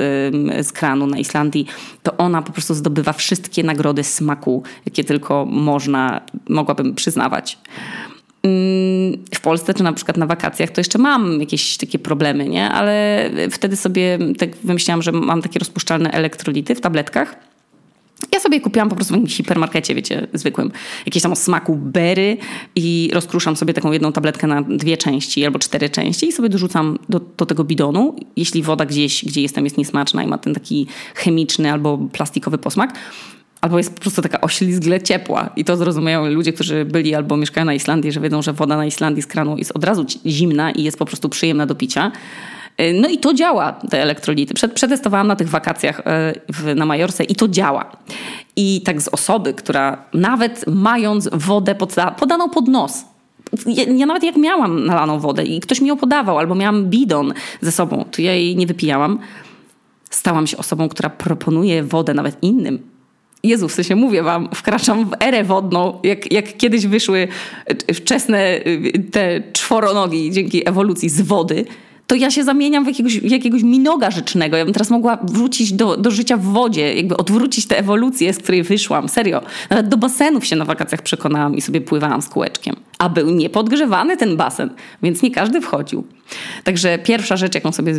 z 0.68 0.72
kranu 0.72 1.08
na 1.08 1.18
Islandii, 1.18 1.66
to 2.04 2.18
ona 2.18 2.42
po 2.42 2.52
prostu 2.52 2.74
zdobywa 2.74 3.14
wszystkie 3.14 3.64
nagrody 3.64 4.04
smaku, 4.04 4.64
jakie 4.86 5.04
tylko 5.04 5.46
można, 5.46 6.22
mogłabym 6.50 6.96
przyznawać 6.96 7.58
w 9.36 9.42
Polsce, 9.44 9.74
czy 9.74 9.84
na 9.84 9.94
przykład 9.94 10.18
na 10.18 10.26
wakacjach, 10.26 10.70
to 10.70 10.82
jeszcze 10.82 10.98
mam 10.98 11.40
jakieś 11.40 11.78
takie 11.78 12.00
problemy, 12.00 12.50
nie? 12.50 12.70
Ale 12.70 13.30
wtedy 13.52 13.76
sobie 13.76 14.20
tak 14.38 14.58
wymyśliłam, 14.58 15.02
że 15.02 15.12
mam 15.12 15.42
takie 15.42 15.60
rozpuszczalne 15.60 16.12
elektrolity 16.12 16.76
w 16.76 16.82
tabletkach. 16.82 17.36
Ja 18.34 18.40
sobie 18.40 18.62
kupiłam 18.62 18.90
po 18.90 18.96
prostu 18.96 19.14
w 19.14 19.18
jakimś 19.18 19.38
hipermarkecie, 19.38 19.96
wiecie, 19.96 20.28
zwykłym, 20.34 20.72
jakieś 21.06 21.24
tam 21.24 21.32
o 21.32 21.36
smaku 21.36 21.76
bery 21.76 22.38
i 22.76 23.10
rozkruszam 23.14 23.56
sobie 23.56 23.74
taką 23.74 23.92
jedną 23.92 24.12
tabletkę 24.12 24.48
na 24.48 24.62
dwie 24.62 24.98
części 24.98 25.46
albo 25.46 25.60
cztery 25.60 25.90
części 25.90 26.28
i 26.28 26.32
sobie 26.32 26.50
dorzucam 26.50 26.98
do, 27.10 27.22
do 27.38 27.46
tego 27.46 27.64
bidonu. 27.64 28.16
Jeśli 28.36 28.64
woda 28.64 28.86
gdzieś, 28.86 29.26
gdzie 29.26 29.42
jestem, 29.42 29.64
jest 29.64 29.78
niesmaczna 29.78 30.24
i 30.24 30.28
ma 30.28 30.38
ten 30.38 30.54
taki 30.54 30.88
chemiczny 31.16 31.72
albo 31.72 31.98
plastikowy 31.98 32.58
posmak, 32.58 32.94
albo 33.66 33.78
jest 33.78 33.96
po 33.96 34.02
prostu 34.02 34.22
taka 34.22 34.42
oślizgle 34.42 35.02
ciepła. 35.02 35.50
I 35.56 35.66
to 35.66 35.78
zrozumieją 35.78 36.30
ludzie, 36.30 36.54
którzy 36.54 36.86
byli 36.86 37.16
albo 37.16 37.38
mieszkają 37.38 37.66
na 37.66 37.74
Islandii, 37.74 38.12
że 38.12 38.20
wiedzą, 38.20 38.42
że 38.42 38.54
woda 38.54 38.78
na 38.78 38.86
Islandii 38.86 39.24
z 39.24 39.28
kranu 39.28 39.58
jest 39.58 39.72
od 39.76 39.84
razu 39.84 40.06
zimna 40.26 40.72
i 40.72 40.84
jest 40.84 41.00
po 41.00 41.06
prostu 41.06 41.30
przyjemna 41.30 41.66
do 41.66 41.76
picia. 41.76 42.12
Y, 42.82 42.94
no 43.02 43.10
i 43.10 43.18
to 43.18 43.34
działa, 43.34 43.74
te 43.74 44.02
elektrolity. 44.02 44.54
Przetestowałam 44.74 45.28
na 45.28 45.36
tych 45.36 45.50
wakacjach 45.50 46.02
y, 46.68 46.76
na 46.76 46.86
Majorce 46.86 47.24
i 47.24 47.36
to 47.36 47.48
działa. 47.48 47.92
I 48.56 48.82
tak 48.82 49.02
z 49.02 49.08
osoby, 49.08 49.54
która 49.54 50.06
nawet 50.14 50.66
mając 50.68 51.30
wodę 51.34 51.76
poda 51.76 52.12
podaną 52.12 52.50
pod 52.50 52.68
nos, 52.68 53.06
ja, 53.66 53.84
ja, 53.84 54.06
nawet 54.06 54.24
jak 54.24 54.36
miałam 54.36 54.86
nalaną 54.86 55.20
wodę 55.20 55.44
i 55.44 55.60
ktoś 55.60 55.82
mi 55.82 55.88
ją 55.88 55.98
podawał, 55.98 56.38
albo 56.38 56.56
miałam 56.56 56.86
bidon 56.86 57.34
ze 57.62 57.72
sobą, 57.72 58.06
to 58.12 58.22
ja 58.22 58.34
jej 58.34 58.56
nie 58.56 58.68
wypijałam. 58.68 59.20
Stałam 60.10 60.48
się 60.48 60.58
osobą, 60.58 60.90
która 60.90 61.10
proponuje 61.10 61.84
wodę 61.84 62.14
nawet 62.14 62.44
innym 62.44 62.95
Jezu, 63.46 63.68
w 63.70 63.74
sensie 63.74 63.96
mówię 63.96 64.24
wam, 64.24 64.50
wkraczam 64.54 65.06
w 65.10 65.14
erę 65.20 65.44
wodną, 65.44 66.00
jak, 66.04 66.32
jak 66.32 66.58
kiedyś 66.58 66.88
wyszły 66.88 67.28
wczesne 67.94 68.56
y, 68.68 69.04
te 69.12 69.44
czworonogi 69.54 70.32
dzięki 70.32 70.70
ewolucji 70.70 71.10
z 71.10 71.22
wody, 71.22 71.66
to 72.08 72.16
ja 72.16 72.32
się 72.32 72.44
zamieniam 72.44 72.84
w 72.84 72.88
jakiegoś, 72.88 73.16
jakiegoś 73.16 73.64
minoga 73.64 74.12
rzecznego. 74.12 74.58
Ja 74.58 74.66
bym 74.66 74.74
teraz 74.74 74.90
mogła 74.90 75.18
wrócić 75.24 75.74
do, 75.74 75.98
do 75.98 76.12
życia 76.12 76.38
w 76.38 76.44
wodzie, 76.44 76.96
jakby 76.96 77.18
odwrócić 77.18 77.68
tę 77.68 77.78
ewolucję, 77.78 78.34
z 78.34 78.38
której 78.38 78.64
wyszłam. 78.64 79.10
Serio. 79.10 79.42
Nawet 79.70 79.88
do 79.88 79.98
basenów 79.98 80.46
się 80.46 80.56
na 80.56 80.66
wakacjach 80.66 81.02
przekonałam 81.02 81.56
i 81.56 81.62
sobie 81.62 81.82
pływałam 81.82 82.22
z 82.22 82.30
kółeczkiem. 82.30 82.76
A 82.98 83.10
był 83.10 83.30
niepodgrzewany 83.30 84.18
ten 84.18 84.38
basen, 84.38 84.70
więc 85.04 85.22
nie 85.22 85.32
każdy 85.32 85.62
wchodził. 85.62 86.04
Także 86.64 87.00
pierwsza 87.00 87.38
rzecz, 87.38 87.56
jaką 87.56 87.72
sobie, 87.72 87.94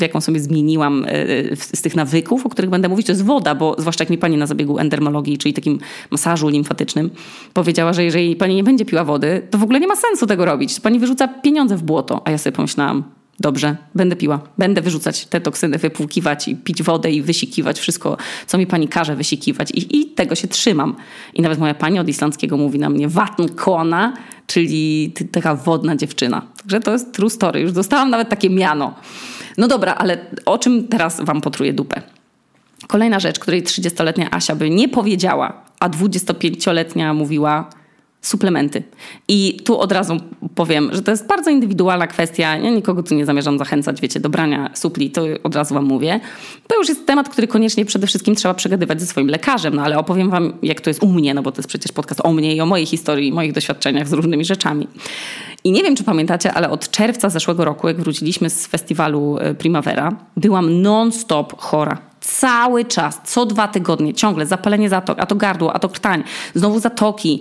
jaką 0.00 0.20
sobie 0.20 0.40
zmieniłam 0.40 1.04
e, 1.08 1.56
z 1.56 1.82
tych 1.82 1.96
nawyków, 1.96 2.46
o 2.46 2.48
których 2.48 2.70
będę 2.70 2.88
mówić, 2.88 3.06
to 3.06 3.12
jest 3.12 3.24
woda, 3.24 3.54
bo 3.54 3.76
zwłaszcza 3.78 4.02
jak 4.04 4.10
mi 4.10 4.18
pani 4.18 4.36
na 4.36 4.46
zabiegu 4.46 4.78
endermologii, 4.78 5.38
czyli 5.38 5.54
takim 5.54 5.78
masażu 6.10 6.48
limfatycznym, 6.48 7.10
powiedziała, 7.54 7.92
że 7.92 8.04
jeżeli 8.04 8.36
pani 8.36 8.54
nie 8.54 8.64
będzie 8.64 8.84
piła 8.84 9.04
wody, 9.04 9.46
to 9.50 9.58
w 9.58 9.62
ogóle 9.62 9.80
nie 9.80 9.86
ma 9.86 9.96
sensu 9.96 10.26
tego 10.26 10.44
robić. 10.44 10.80
Pani 10.80 10.98
wyrzuca 10.98 11.28
pieniądze 11.28 11.76
w 11.76 11.82
błoto. 11.82 12.22
A 12.24 12.30
ja 12.30 12.38
sobie 12.38 12.56
pomyślałam, 12.56 13.15
Dobrze, 13.40 13.76
będę 13.94 14.16
piła. 14.16 14.40
Będę 14.58 14.82
wyrzucać 14.82 15.26
te 15.26 15.40
toksyny, 15.40 15.78
wypłukiwać 15.78 16.48
i 16.48 16.56
pić 16.56 16.82
wodę 16.82 17.10
i 17.10 17.22
wysikiwać 17.22 17.78
wszystko, 17.78 18.16
co 18.46 18.58
mi 18.58 18.66
pani 18.66 18.88
każe 18.88 19.16
wysikiwać. 19.16 19.70
I, 19.70 20.00
i 20.00 20.06
tego 20.06 20.34
się 20.34 20.48
trzymam. 20.48 20.96
I 21.34 21.42
nawet 21.42 21.58
moja 21.58 21.74
pani 21.74 21.98
od 21.98 22.08
islandzkiego 22.08 22.56
mówi 22.56 22.78
na 22.78 22.90
mnie 22.90 23.08
kona, 23.56 24.12
czyli 24.46 25.12
taka 25.32 25.54
wodna 25.54 25.96
dziewczyna. 25.96 26.42
Także 26.56 26.80
to 26.80 26.92
jest 26.92 27.12
true 27.12 27.30
story. 27.30 27.60
Już 27.60 27.72
dostałam 27.72 28.10
nawet 28.10 28.28
takie 28.28 28.50
miano. 28.50 28.94
No 29.58 29.68
dobra, 29.68 29.94
ale 29.94 30.18
o 30.46 30.58
czym 30.58 30.88
teraz 30.88 31.20
wam 31.24 31.40
potruję 31.40 31.72
dupę? 31.72 32.02
Kolejna 32.86 33.20
rzecz, 33.20 33.38
której 33.38 33.62
30-letnia 33.62 34.30
Asia 34.30 34.54
by 34.54 34.70
nie 34.70 34.88
powiedziała, 34.88 35.64
a 35.80 35.88
25-letnia 35.88 37.14
mówiła 37.14 37.70
suplementy. 38.26 38.82
I 39.28 39.60
tu 39.64 39.78
od 39.78 39.92
razu 39.92 40.16
powiem, 40.54 40.90
że 40.92 41.02
to 41.02 41.10
jest 41.10 41.26
bardzo 41.26 41.50
indywidualna 41.50 42.06
kwestia. 42.06 42.56
Ja 42.56 42.70
nikogo 42.70 43.02
tu 43.02 43.14
nie 43.14 43.26
zamierzam 43.26 43.58
zachęcać, 43.58 44.00
wiecie, 44.00 44.20
do 44.20 44.28
brania 44.28 44.70
supli, 44.74 45.10
to 45.10 45.22
od 45.42 45.54
razu 45.54 45.74
wam 45.74 45.84
mówię. 45.84 46.20
To 46.66 46.76
już 46.78 46.88
jest 46.88 47.06
temat, 47.06 47.28
który 47.28 47.46
koniecznie 47.46 47.84
przede 47.84 48.06
wszystkim 48.06 48.34
trzeba 48.34 48.54
przegadywać 48.54 49.00
ze 49.00 49.06
swoim 49.06 49.28
lekarzem, 49.28 49.74
no 49.74 49.82
ale 49.82 49.98
opowiem 49.98 50.30
wam, 50.30 50.52
jak 50.62 50.80
to 50.80 50.90
jest 50.90 51.02
u 51.02 51.06
mnie, 51.06 51.34
no 51.34 51.42
bo 51.42 51.52
to 51.52 51.58
jest 51.58 51.68
przecież 51.68 51.92
podcast 51.92 52.20
o 52.24 52.32
mnie 52.32 52.56
i 52.56 52.60
o 52.60 52.66
mojej 52.66 52.86
historii, 52.86 53.32
moich 53.32 53.52
doświadczeniach 53.52 54.08
z 54.08 54.12
różnymi 54.12 54.44
rzeczami. 54.44 54.88
I 55.64 55.72
nie 55.72 55.82
wiem, 55.82 55.96
czy 55.96 56.04
pamiętacie, 56.04 56.52
ale 56.52 56.70
od 56.70 56.90
czerwca 56.90 57.28
zeszłego 57.28 57.64
roku, 57.64 57.88
jak 57.88 58.00
wróciliśmy 58.00 58.50
z 58.50 58.66
festiwalu 58.66 59.38
e, 59.38 59.54
Primavera, 59.54 60.16
byłam 60.36 60.82
non-stop 60.82 61.60
chora 61.60 61.98
cały 62.20 62.84
czas, 62.84 63.20
co 63.24 63.46
dwa 63.46 63.68
tygodnie, 63.68 64.14
ciągle 64.14 64.46
zapalenie 64.46 64.88
zatok, 64.88 65.18
a 65.20 65.26
to 65.26 65.34
gardło, 65.34 65.72
a 65.72 65.78
to 65.78 65.88
krtań, 65.88 66.24
znowu 66.54 66.80
zatoki, 66.80 67.40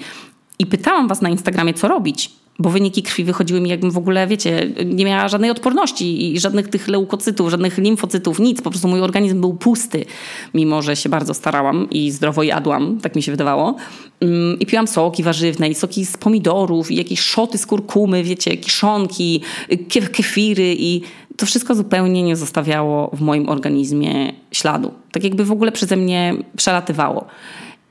i 0.60 0.66
pytałam 0.66 1.08
was 1.08 1.22
na 1.22 1.30
Instagramie, 1.30 1.74
co 1.74 1.88
robić, 1.88 2.32
bo 2.60 2.70
wyniki 2.70 3.04
krwi 3.04 3.24
wychodziły 3.24 3.62
mi 3.62 3.70
jakbym 3.70 3.92
w 3.92 3.98
ogóle, 3.98 4.28
wiecie, 4.28 4.70
nie 4.86 5.06
miała 5.06 5.28
żadnej 5.28 5.50
odporności 5.50 6.34
i 6.34 6.40
żadnych 6.40 6.68
tych 6.68 6.88
leukocytów, 6.88 7.50
żadnych 7.50 7.78
limfocytów, 7.78 8.40
nic. 8.40 8.62
Po 8.62 8.70
prostu 8.70 8.88
mój 8.88 9.02
organizm 9.02 9.42
był 9.42 9.54
pusty, 9.54 10.06
mimo 10.54 10.82
że 10.82 10.96
się 10.96 11.10
bardzo 11.10 11.34
starałam 11.34 11.90
i 11.90 12.12
zdrowo 12.12 12.44
jadłam, 12.44 13.00
tak 13.02 13.16
mi 13.16 13.24
się 13.24 13.32
wydawało. 13.32 13.76
Mm, 14.20 14.60
I 14.60 14.66
piłam 14.66 14.88
soki 14.88 15.24
warzywne, 15.24 15.70
i 15.70 15.76
soki 15.76 16.06
z 16.06 16.18
pomidorów, 16.18 16.92
i 16.92 16.96
jakieś 16.96 17.20
szoty 17.20 17.58
z 17.58 17.66
kurkumy, 17.66 18.24
wiecie, 18.24 18.58
kiszonki, 18.58 19.42
kefiry 20.12 20.76
i 20.80 21.02
to 21.38 21.46
wszystko 21.46 21.76
zupełnie 21.76 22.24
nie 22.24 22.36
zostawiało 22.36 23.12
w 23.14 23.22
moim 23.22 23.50
organizmie 23.50 24.34
śladu. 24.52 24.92
Tak 25.12 25.24
jakby 25.24 25.46
w 25.46 25.52
ogóle 25.52 25.72
przeze 25.72 25.98
mnie 25.98 26.34
przelatywało. 26.58 27.26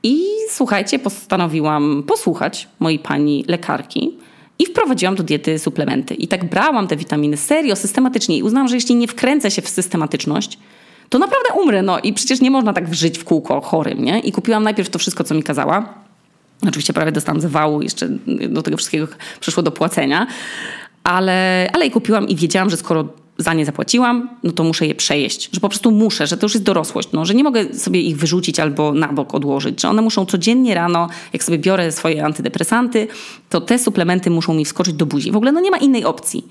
I 0.05 0.23
słuchajcie, 0.49 0.99
postanowiłam 0.99 2.03
posłuchać 2.07 2.67
mojej 2.79 2.99
pani 2.99 3.45
lekarki 3.47 4.17
i 4.59 4.65
wprowadziłam 4.65 5.15
do 5.15 5.23
diety 5.23 5.59
suplementy. 5.59 6.13
I 6.13 6.27
tak 6.27 6.49
brałam 6.49 6.87
te 6.87 6.97
witaminy 6.97 7.37
serio, 7.37 7.75
systematycznie 7.75 8.37
i 8.37 8.43
uznałam, 8.43 8.67
że 8.67 8.75
jeśli 8.75 8.95
nie 8.95 9.07
wkręcę 9.07 9.51
się 9.51 9.61
w 9.61 9.69
systematyczność, 9.69 10.59
to 11.09 11.19
naprawdę 11.19 11.49
umrę. 11.61 11.81
No 11.81 11.99
i 11.99 12.13
przecież 12.13 12.41
nie 12.41 12.51
można 12.51 12.73
tak 12.73 12.95
żyć 12.95 13.17
w 13.17 13.23
kółko 13.23 13.61
chorym, 13.61 14.03
nie? 14.03 14.19
I 14.19 14.31
kupiłam 14.31 14.63
najpierw 14.63 14.89
to 14.89 14.99
wszystko, 14.99 15.23
co 15.23 15.35
mi 15.35 15.43
kazała. 15.43 15.93
Oczywiście 16.67 16.93
prawie 16.93 17.11
dostałam 17.11 17.41
zawału, 17.41 17.81
jeszcze 17.81 18.09
do 18.49 18.61
tego 18.61 18.77
wszystkiego 18.77 19.07
przyszło 19.39 19.63
do 19.63 19.71
płacenia. 19.71 20.27
Ale, 21.03 21.69
ale 21.73 21.85
i 21.85 21.91
kupiłam 21.91 22.27
i 22.27 22.35
wiedziałam, 22.35 22.69
że 22.69 22.77
skoro 22.77 23.07
za 23.37 23.53
nie 23.53 23.65
zapłaciłam, 23.65 24.29
no 24.43 24.51
to 24.51 24.63
muszę 24.63 24.87
je 24.87 24.95
przejeść. 24.95 25.49
Że 25.53 25.59
po 25.59 25.69
prostu 25.69 25.91
muszę, 25.91 26.27
że 26.27 26.37
to 26.37 26.45
już 26.45 26.53
jest 26.53 26.65
dorosłość, 26.65 27.09
no, 27.13 27.25
że 27.25 27.33
nie 27.33 27.43
mogę 27.43 27.73
sobie 27.73 28.01
ich 28.01 28.17
wyrzucić 28.17 28.59
albo 28.59 28.93
na 28.93 29.07
bok 29.07 29.35
odłożyć. 29.35 29.81
Że 29.81 29.89
one 29.89 30.01
muszą 30.01 30.25
codziennie 30.25 30.75
rano, 30.75 31.07
jak 31.33 31.43
sobie 31.43 31.57
biorę 31.57 31.91
swoje 31.91 32.25
antydepresanty, 32.25 33.07
to 33.49 33.61
te 33.61 33.79
suplementy 33.79 34.29
muszą 34.29 34.53
mi 34.53 34.65
wskoczyć 34.65 34.93
do 34.93 35.05
buzi. 35.05 35.31
W 35.31 35.35
ogóle 35.35 35.51
no 35.51 35.59
nie 35.59 35.71
ma 35.71 35.77
innej 35.77 36.05
opcji. 36.05 36.47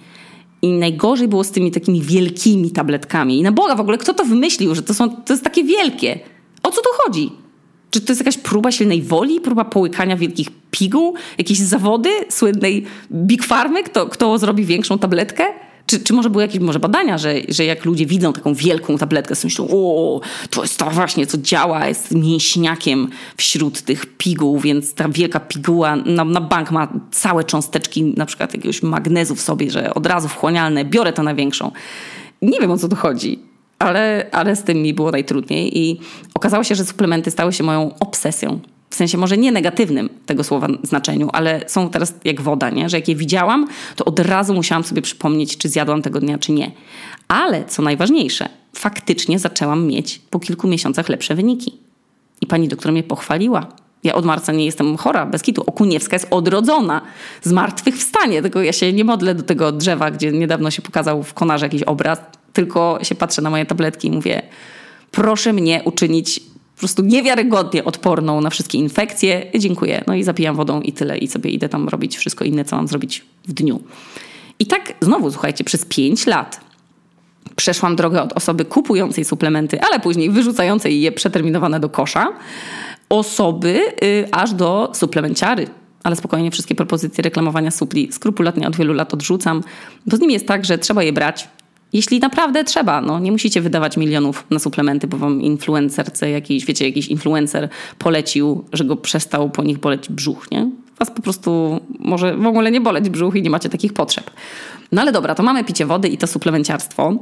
I 0.63 0.73
najgorzej 0.73 1.29
było 1.29 1.45
z 1.45 1.51
tymi 1.51 1.71
takimi 1.71 2.03
wielkimi 2.03 2.71
tabletkami. 2.71 3.39
I 3.39 3.43
na 3.43 3.53
Boga 3.53 3.75
w 3.75 3.81
ogóle, 3.81 3.99
kto 3.99 4.15
to 4.15 4.25
wymyślił, 4.25 4.75
że 4.75 4.83
to, 4.83 4.95
są, 4.95 5.17
to 5.17 5.33
jest 5.33 5.45
takie 5.45 5.65
wielkie? 5.65 6.21
O 6.63 6.71
co 6.71 6.81
tu 6.81 6.89
chodzi? 6.97 7.33
Czy 7.91 8.01
to 8.01 8.13
jest 8.13 8.21
jakaś 8.21 8.39
próba 8.39 8.73
silnej 8.73 9.03
woli, 9.03 9.41
próba 9.41 9.65
połykania 9.65 10.17
wielkich 10.17 10.49
piguł, 10.71 11.15
jakieś 11.39 11.59
zawody 11.59 12.11
słynnej 12.29 12.85
Big 13.13 13.45
Farmy, 13.45 13.83
kto, 13.83 14.07
kto 14.07 14.39
zrobi 14.39 14.65
większą 14.65 14.99
tabletkę? 14.99 15.45
Czy, 15.87 16.01
czy 16.01 16.13
może 16.13 16.31
były 16.31 16.43
jakieś 16.43 16.61
może 16.61 16.79
badania, 16.79 17.19
że, 17.19 17.35
że 17.49 17.65
jak 17.65 17.85
ludzie 17.85 18.07
widzą 18.07 18.33
taką 18.33 18.55
wielką 18.55 18.99
tabletkę, 18.99 19.37
to 19.37 19.41
myślą, 19.45 19.69
o, 19.71 20.21
to 20.51 20.63
jest 20.63 20.79
to 20.79 20.91
właśnie, 20.91 21.27
co 21.27 21.39
działa, 21.39 21.87
jest 21.87 22.11
mięśniakiem 22.15 23.09
wśród 23.37 23.83
tych 23.83 24.07
piguł, 24.17 24.59
więc 24.59 24.95
ta 24.95 25.09
wielka 25.09 25.41
piguła 25.41 25.97
na, 25.97 26.25
na 26.25 26.41
bank 26.41 26.71
ma 26.71 26.89
całe 27.11 27.45
cząsteczki 27.45 28.05
na 28.05 28.27
przykład 28.27 28.55
jakiegoś 28.55 28.83
magnezu 28.83 29.35
w 29.35 29.41
sobie, 29.41 29.71
że 29.71 29.95
od 29.95 30.07
razu 30.07 30.29
wchłanialne, 30.29 30.85
biorę 30.85 31.13
to 31.13 31.23
na 31.23 31.35
większą. 31.35 31.73
Nie 32.43 32.61
wiem, 32.61 32.71
o 32.71 32.79
co 32.79 32.89
tu 32.89 32.97
chodzi. 32.97 33.39
Ale, 33.79 34.29
ale 34.33 34.57
z 34.57 34.63
tym 34.63 34.83
mi 34.83 34.95
było 34.95 35.11
najtrudniej 35.11 35.79
i 35.79 36.01
okazało 36.35 36.65
się, 36.65 36.75
że 36.75 36.85
suplementy 36.85 37.31
stały 37.31 37.53
się 37.53 37.65
moją 37.65 37.95
obsesją 38.01 38.61
w 38.95 38.97
sensie 38.97 39.19
może 39.19 39.37
nie 39.37 39.53
negatywnym 39.53 40.09
tego 40.27 40.45
słowa 40.45 40.69
znaczeniu, 40.83 41.29
ale 41.33 41.61
są 41.67 41.91
teraz 41.91 42.15
jak 42.25 42.41
woda, 42.41 42.71
nie? 42.71 42.89
że 42.89 42.97
jak 42.97 43.09
je 43.09 43.17
widziałam, 43.17 43.69
to 43.97 44.05
od 44.05 44.19
razu 44.19 44.55
musiałam 44.55 44.85
sobie 44.85 45.03
przypomnieć, 45.03 45.59
czy 45.59 45.69
zjadłam 45.69 46.03
tego 46.03 46.21
dnia, 46.21 46.39
czy 46.39 46.53
nie. 46.53 46.71
Ale 47.29 47.65
co 47.65 47.83
najważniejsze, 47.83 48.49
faktycznie 48.77 49.39
zaczęłam 49.39 49.87
mieć 49.87 50.19
po 50.31 50.41
kilku 50.41 50.69
miesiącach 50.69 51.09
lepsze 51.09 51.35
wyniki. 51.35 51.79
I 52.41 52.47
pani 52.47 52.69
doktor 52.69 52.93
mnie 52.93 53.03
pochwaliła. 53.03 53.67
Ja 54.05 54.15
od 54.15 54.25
marca 54.25 54.53
nie 54.53 54.65
jestem 54.65 54.97
chora, 54.97 55.27
bez 55.27 55.43
kitu. 55.43 55.63
Okuniewska 55.67 56.17
jest 56.17 56.27
odrodzona, 56.31 57.01
z 57.43 57.53
martwych 57.53 57.97
wstanie. 57.97 58.43
Tylko 58.43 58.63
ja 58.63 58.73
się 58.73 58.93
nie 58.93 59.05
modlę 59.05 59.35
do 59.35 59.43
tego 59.43 59.73
drzewa, 59.73 60.11
gdzie 60.11 60.33
niedawno 60.33 60.71
się 60.71 60.83
pokazał 60.83 61.23
w 61.23 61.35
Konarze 61.35 61.67
jakiś 61.67 61.83
obraz. 61.83 62.19
tylko 62.53 62.99
się 63.03 63.15
patrzę 63.15 63.43
na 63.43 63.51
moje 63.51 63.67
tabletki 63.67 64.09
i 64.09 64.11
mówię, 64.11 64.43
proszę 65.11 65.53
mnie 65.53 65.83
uczynić 65.85 66.41
po 66.75 66.79
prostu 66.79 67.03
niewiarygodnie 67.03 67.85
odporną 67.85 68.41
na 68.41 68.51
wszystkie 68.51 68.79
infekcje. 68.79 69.47
Dziękuję. 69.59 70.05
No 70.07 70.15
i 70.15 70.25
zapijam 70.25 70.57
wodą 70.57 70.81
i 70.81 70.93
tyle. 70.93 71.19
I 71.19 71.29
sobie 71.29 71.51
idę 71.51 71.69
tam 71.69 71.89
robić 71.89 72.17
wszystko 72.17 72.45
inne, 72.45 72.65
co 72.65 72.77
mam 72.77 72.89
zrobić 72.89 73.25
w 73.49 73.53
dniu. 73.53 73.81
I 74.59 74.67
tak 74.67 74.93
znowu, 75.01 75.31
słuchajcie, 75.31 75.65
przez 75.65 75.85
5 75.85 76.27
lat 76.27 76.61
przeszłam 77.57 77.97
drogę 77.97 78.23
od 78.23 78.33
osoby 78.33 78.65
kupującej 78.65 79.25
suplementy, 79.25 79.81
ale 79.81 80.01
później 80.01 80.31
wyrzucającej 80.31 81.01
je 81.01 81.13
przeterminowane 81.13 81.81
do 81.81 81.89
kosza, 81.89 82.33
osoby 83.09 83.81
y, 84.03 84.29
aż 84.33 84.53
do 84.53 84.91
suplemenciary. 84.95 85.67
Ale 86.03 86.17
spokojnie, 86.17 86.51
wszystkie 86.51 86.75
propozycje 86.75 87.23
reklamowania 87.23 87.71
supli 87.71 88.13
skrupulatnie 88.13 88.69
od 88.69 88.77
wielu 88.77 88.93
lat 88.93 89.15
odrzucam, 89.15 89.63
bo 90.07 90.17
z 90.17 90.21
nimi 90.21 90.35
jest 90.35 90.47
tak, 90.47 90.65
że 90.65 90.79
trzeba 90.79 91.03
je 91.03 91.13
brać, 91.13 91.49
jeśli 91.95 92.21
naprawdę 92.21 92.65
trzeba, 92.65 93.01
no 93.01 93.19
nie 93.19 93.33
musicie 93.33 93.61
wydawać 93.61 93.97
milionów 93.97 94.45
na 94.51 94.59
suplementy, 94.59 95.07
bo 95.07 95.17
wam 95.17 95.43
influencerce 95.43 96.31
jakiś, 96.31 96.67
wiecie, 96.67 96.87
jakiś 96.89 97.09
influencer 97.09 97.69
polecił, 97.99 98.65
że 98.73 98.85
go 98.85 98.97
przestał 98.97 99.51
po 99.51 99.63
nich 99.63 99.79
boleć 99.79 100.09
brzuch, 100.09 100.51
nie? 100.51 100.71
Was 100.99 101.11
po 101.11 101.23
prostu 101.23 101.81
może 101.99 102.37
w 102.37 102.47
ogóle 102.47 102.71
nie 102.71 102.81
boleć 102.81 103.11
brzuch 103.11 103.37
i 103.37 103.43
nie 103.43 103.51
macie 103.51 103.69
takich 103.69 103.93
potrzeb. 103.93 104.31
No 104.93 105.03
ale 105.03 105.13
dobra, 105.13 105.35
to 105.35 105.43
mamy 105.43 105.65
picie 105.65 105.87
wody 105.87 106.09
i 106.09 106.19
to 106.19 106.27
suplemenciarstwo. 106.27 107.13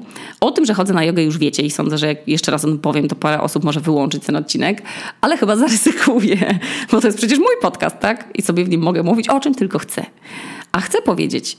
O 0.41 0.51
tym, 0.51 0.67
że 0.67 0.75
chodzę 0.75 0.95
na 0.95 1.05
jogę 1.05 1.23
już 1.23 1.39
wiecie 1.39 1.63
i 1.63 1.71
sądzę, 1.71 1.99
że 1.99 2.07
jak 2.07 2.29
jeszcze 2.29 2.53
raz 2.53 2.65
o 2.65 2.69
tym 2.69 2.79
powiem, 2.79 3.09
to 3.09 3.15
parę 3.15 3.41
osób 3.41 3.65
może 3.65 3.81
wyłączyć 3.81 4.25
ten 4.25 4.37
odcinek, 4.37 4.83
ale 5.21 5.37
chyba 5.37 5.57
zaryzykuję, 5.67 6.59
bo 6.91 7.01
to 7.01 7.07
jest 7.07 7.19
przecież 7.19 7.39
mój 7.39 7.55
podcast, 7.63 7.99
tak? 7.99 8.29
I 8.35 8.43
sobie 8.43 8.65
w 8.65 8.69
nim 8.69 8.81
mogę 8.81 9.03
mówić 9.03 9.29
o 9.29 9.41
czym 9.41 9.55
tylko 9.55 9.79
chcę. 9.79 10.07
A 10.73 10.81
chcę 10.81 11.03
powiedzieć, 11.03 11.57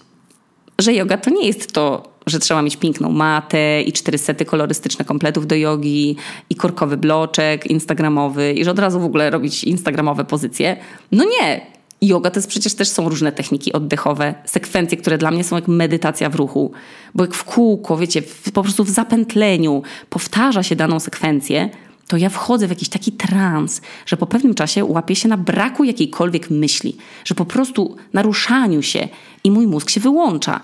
że 0.79 0.93
yoga 0.93 1.17
to 1.17 1.29
nie 1.29 1.47
jest 1.47 1.71
to, 1.71 2.13
że 2.27 2.39
trzeba 2.39 2.61
mieć 2.61 2.77
piękną 2.77 3.09
matę 3.09 3.81
i 3.81 3.93
cztery 3.93 4.17
sety 4.17 4.45
kolorystyczne 4.45 5.05
kompletów 5.05 5.47
do 5.47 5.55
jogi 5.55 6.15
i 6.49 6.55
korkowy 6.55 6.97
bloczek 6.97 7.65
instagramowy 7.65 8.53
i 8.53 8.65
że 8.65 8.71
od 8.71 8.79
razu 8.79 8.99
w 8.99 9.05
ogóle 9.05 9.29
robić 9.29 9.63
instagramowe 9.63 10.25
pozycje. 10.25 10.77
No 11.11 11.23
nie, 11.23 11.73
Yoga 12.01 12.31
to 12.31 12.37
jest 12.37 12.49
przecież 12.49 12.73
też 12.73 12.89
są 12.89 13.09
różne 13.09 13.31
techniki 13.31 13.73
oddechowe, 13.73 14.33
sekwencje, 14.45 14.97
które 14.97 15.17
dla 15.17 15.31
mnie 15.31 15.43
są 15.43 15.55
jak 15.55 15.67
medytacja 15.67 16.29
w 16.29 16.35
ruchu. 16.35 16.71
Bo 17.15 17.23
jak 17.23 17.33
w 17.33 17.43
kółko, 17.43 17.97
wiecie, 17.97 18.21
w, 18.21 18.51
po 18.51 18.63
prostu 18.63 18.83
w 18.83 18.89
zapętleniu 18.89 19.81
powtarza 20.09 20.63
się 20.63 20.75
daną 20.75 20.99
sekwencję, 20.99 21.69
to 22.13 22.17
ja 22.17 22.29
wchodzę 22.29 22.67
w 22.67 22.69
jakiś 22.69 22.89
taki 22.89 23.11
trans, 23.11 23.81
że 24.05 24.17
po 24.17 24.27
pewnym 24.27 24.55
czasie 24.55 24.85
łapię 24.85 25.15
się 25.15 25.29
na 25.29 25.37
braku 25.37 25.83
jakiejkolwiek 25.83 26.49
myśli, 26.49 26.97
że 27.25 27.35
po 27.35 27.45
prostu 27.45 27.95
naruszaniu 28.13 28.81
się 28.81 29.07
i 29.43 29.51
mój 29.51 29.67
mózg 29.67 29.89
się 29.89 29.99
wyłącza. 29.99 30.61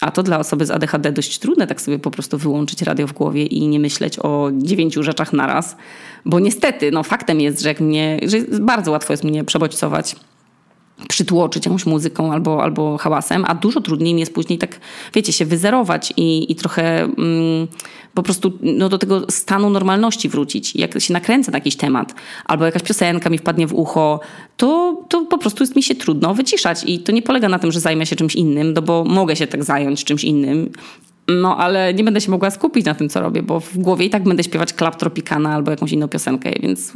A 0.00 0.10
to 0.10 0.22
dla 0.22 0.38
osoby 0.38 0.66
z 0.66 0.70
ADHD 0.70 1.12
dość 1.12 1.38
trudne, 1.38 1.66
tak 1.66 1.80
sobie 1.80 1.98
po 1.98 2.10
prostu 2.10 2.38
wyłączyć 2.38 2.82
radio 2.82 3.06
w 3.06 3.12
głowie 3.12 3.46
i 3.46 3.68
nie 3.68 3.80
myśleć 3.80 4.18
o 4.18 4.50
dziewięciu 4.52 5.02
rzeczach 5.02 5.32
naraz. 5.32 5.76
Bo 6.24 6.40
niestety, 6.40 6.90
no 6.90 7.02
faktem 7.02 7.40
jest, 7.40 7.60
że 7.62 7.74
mnie, 7.80 8.20
że 8.22 8.38
bardzo 8.60 8.90
łatwo 8.90 9.12
jest 9.12 9.24
mnie 9.24 9.44
przebodźcować 9.44 10.16
przytłoczyć 11.08 11.66
jakąś 11.66 11.86
muzyką 11.86 12.32
albo, 12.32 12.62
albo 12.62 12.98
hałasem, 12.98 13.44
a 13.48 13.54
dużo 13.54 13.80
trudniej 13.80 14.14
mi 14.14 14.20
jest 14.20 14.34
później 14.34 14.58
tak, 14.58 14.80
wiecie, 15.14 15.32
się 15.32 15.44
wyzerować 15.44 16.12
i, 16.16 16.52
i 16.52 16.54
trochę 16.54 17.02
mm, 17.02 17.68
po 18.14 18.22
prostu 18.22 18.52
no, 18.62 18.88
do 18.88 18.98
tego 18.98 19.26
stanu 19.30 19.70
normalności 19.70 20.28
wrócić. 20.28 20.76
Jak 20.76 21.00
się 21.00 21.12
nakręcę 21.12 21.50
na 21.50 21.56
jakiś 21.58 21.76
temat 21.76 22.14
albo 22.44 22.64
jakaś 22.64 22.82
piosenka 22.82 23.30
mi 23.30 23.38
wpadnie 23.38 23.66
w 23.66 23.74
ucho, 23.74 24.20
to, 24.56 24.96
to 25.08 25.24
po 25.24 25.38
prostu 25.38 25.62
jest 25.62 25.76
mi 25.76 25.82
się 25.82 25.94
trudno 25.94 26.34
wyciszać 26.34 26.84
i 26.86 26.98
to 26.98 27.12
nie 27.12 27.22
polega 27.22 27.48
na 27.48 27.58
tym, 27.58 27.72
że 27.72 27.80
zajmę 27.80 28.06
się 28.06 28.16
czymś 28.16 28.34
innym, 28.34 28.72
no 28.72 28.82
bo 28.82 29.04
mogę 29.04 29.36
się 29.36 29.46
tak 29.46 29.64
zająć 29.64 30.04
czymś 30.04 30.24
innym 30.24 30.70
no, 31.28 31.56
ale 31.56 31.94
nie 31.94 32.04
będę 32.04 32.20
się 32.20 32.30
mogła 32.30 32.50
skupić 32.50 32.86
na 32.86 32.94
tym, 32.94 33.08
co 33.08 33.20
robię, 33.20 33.42
bo 33.42 33.60
w 33.60 33.78
głowie 33.78 34.06
i 34.06 34.10
tak 34.10 34.24
będę 34.24 34.44
śpiewać 34.44 34.72
Klap 34.72 34.96
Tropicana 34.96 35.54
albo 35.54 35.70
jakąś 35.70 35.92
inną 35.92 36.08
piosenkę, 36.08 36.50
więc 36.62 36.92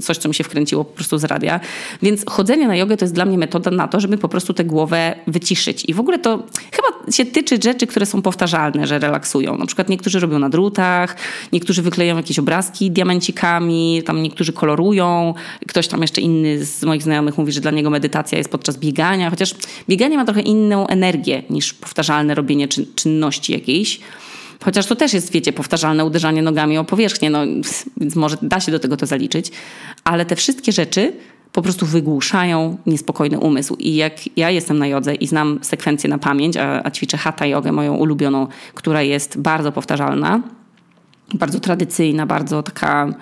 coś, 0.00 0.18
co 0.18 0.28
mi 0.28 0.34
się 0.34 0.44
wkręciło 0.44 0.84
po 0.84 0.94
prostu 0.94 1.18
z 1.18 1.24
radia. 1.24 1.60
Więc 2.02 2.24
chodzenie 2.26 2.68
na 2.68 2.76
jogę 2.76 2.96
to 2.96 3.04
jest 3.04 3.14
dla 3.14 3.24
mnie 3.24 3.38
metoda 3.38 3.70
na 3.70 3.88
to, 3.88 4.00
żeby 4.00 4.18
po 4.18 4.28
prostu 4.28 4.54
tę 4.54 4.64
głowę 4.64 5.14
wyciszyć. 5.26 5.84
I 5.84 5.94
w 5.94 6.00
ogóle 6.00 6.18
to 6.18 6.42
chyba 6.72 7.12
się 7.12 7.24
tyczy 7.24 7.58
rzeczy, 7.64 7.86
które 7.86 8.06
są 8.06 8.22
powtarzalne, 8.22 8.86
że 8.86 8.98
relaksują. 8.98 9.58
Na 9.58 9.66
przykład 9.66 9.88
niektórzy 9.88 10.20
robią 10.20 10.38
na 10.38 10.48
drutach, 10.48 11.16
niektórzy 11.52 11.82
wykleją 11.82 12.16
jakieś 12.16 12.38
obrazki 12.38 12.90
diamencikami, 12.90 14.02
tam 14.06 14.22
niektórzy 14.22 14.52
kolorują, 14.52 15.34
ktoś 15.68 15.88
tam 15.88 16.02
jeszcze 16.02 16.20
inny 16.20 16.64
z 16.64 16.82
moich 16.82 17.02
znajomych 17.02 17.38
mówi, 17.38 17.52
że 17.52 17.60
dla 17.60 17.70
niego 17.70 17.90
medytacja 17.90 18.38
jest 18.38 18.50
podczas 18.50 18.78
biegania, 18.78 19.30
chociaż 19.30 19.54
bieganie 19.88 20.16
ma 20.16 20.24
trochę 20.24 20.40
inną 20.40 20.86
energię 20.86 21.42
niż 21.50 21.74
powtarzalne 21.74 22.34
robienie 22.34 22.68
czyn 22.68 22.86
czynności 22.94 23.52
jakiejś 23.52 23.75
Chociaż 24.64 24.86
to 24.86 24.96
też 24.96 25.12
jest, 25.14 25.32
wiecie, 25.32 25.52
powtarzalne 25.52 26.04
uderzanie 26.04 26.42
nogami 26.42 26.78
o 26.78 26.84
powierzchnię, 26.84 27.30
no, 27.30 27.40
więc 27.96 28.16
może 28.16 28.36
da 28.42 28.60
się 28.60 28.72
do 28.72 28.78
tego 28.78 28.96
to 28.96 29.06
zaliczyć, 29.06 29.50
ale 30.04 30.24
te 30.24 30.36
wszystkie 30.36 30.72
rzeczy 30.72 31.12
po 31.52 31.62
prostu 31.62 31.86
wygłuszają 31.86 32.76
niespokojny 32.86 33.38
umysł. 33.38 33.76
I 33.78 33.94
jak 33.94 34.36
ja 34.36 34.50
jestem 34.50 34.78
na 34.78 34.86
jodze 34.86 35.14
i 35.14 35.26
znam 35.26 35.58
sekwencję 35.62 36.10
na 36.10 36.18
pamięć, 36.18 36.56
a, 36.56 36.82
a 36.84 36.90
ćwiczę 36.90 37.16
hatha 37.16 37.46
jogę, 37.46 37.72
moją 37.72 37.94
ulubioną, 37.94 38.46
która 38.74 39.02
jest 39.02 39.38
bardzo 39.38 39.72
powtarzalna, 39.72 40.42
bardzo 41.34 41.60
tradycyjna, 41.60 42.26
bardzo 42.26 42.62
taka 42.62 43.14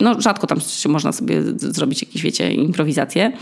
no 0.00 0.20
rzadko 0.20 0.46
tam 0.46 0.58
można 0.88 1.12
sobie 1.12 1.42
zrobić 1.56 2.02
jakieś, 2.02 2.22
wiecie, 2.22 2.54
improwizacje, 2.54 3.32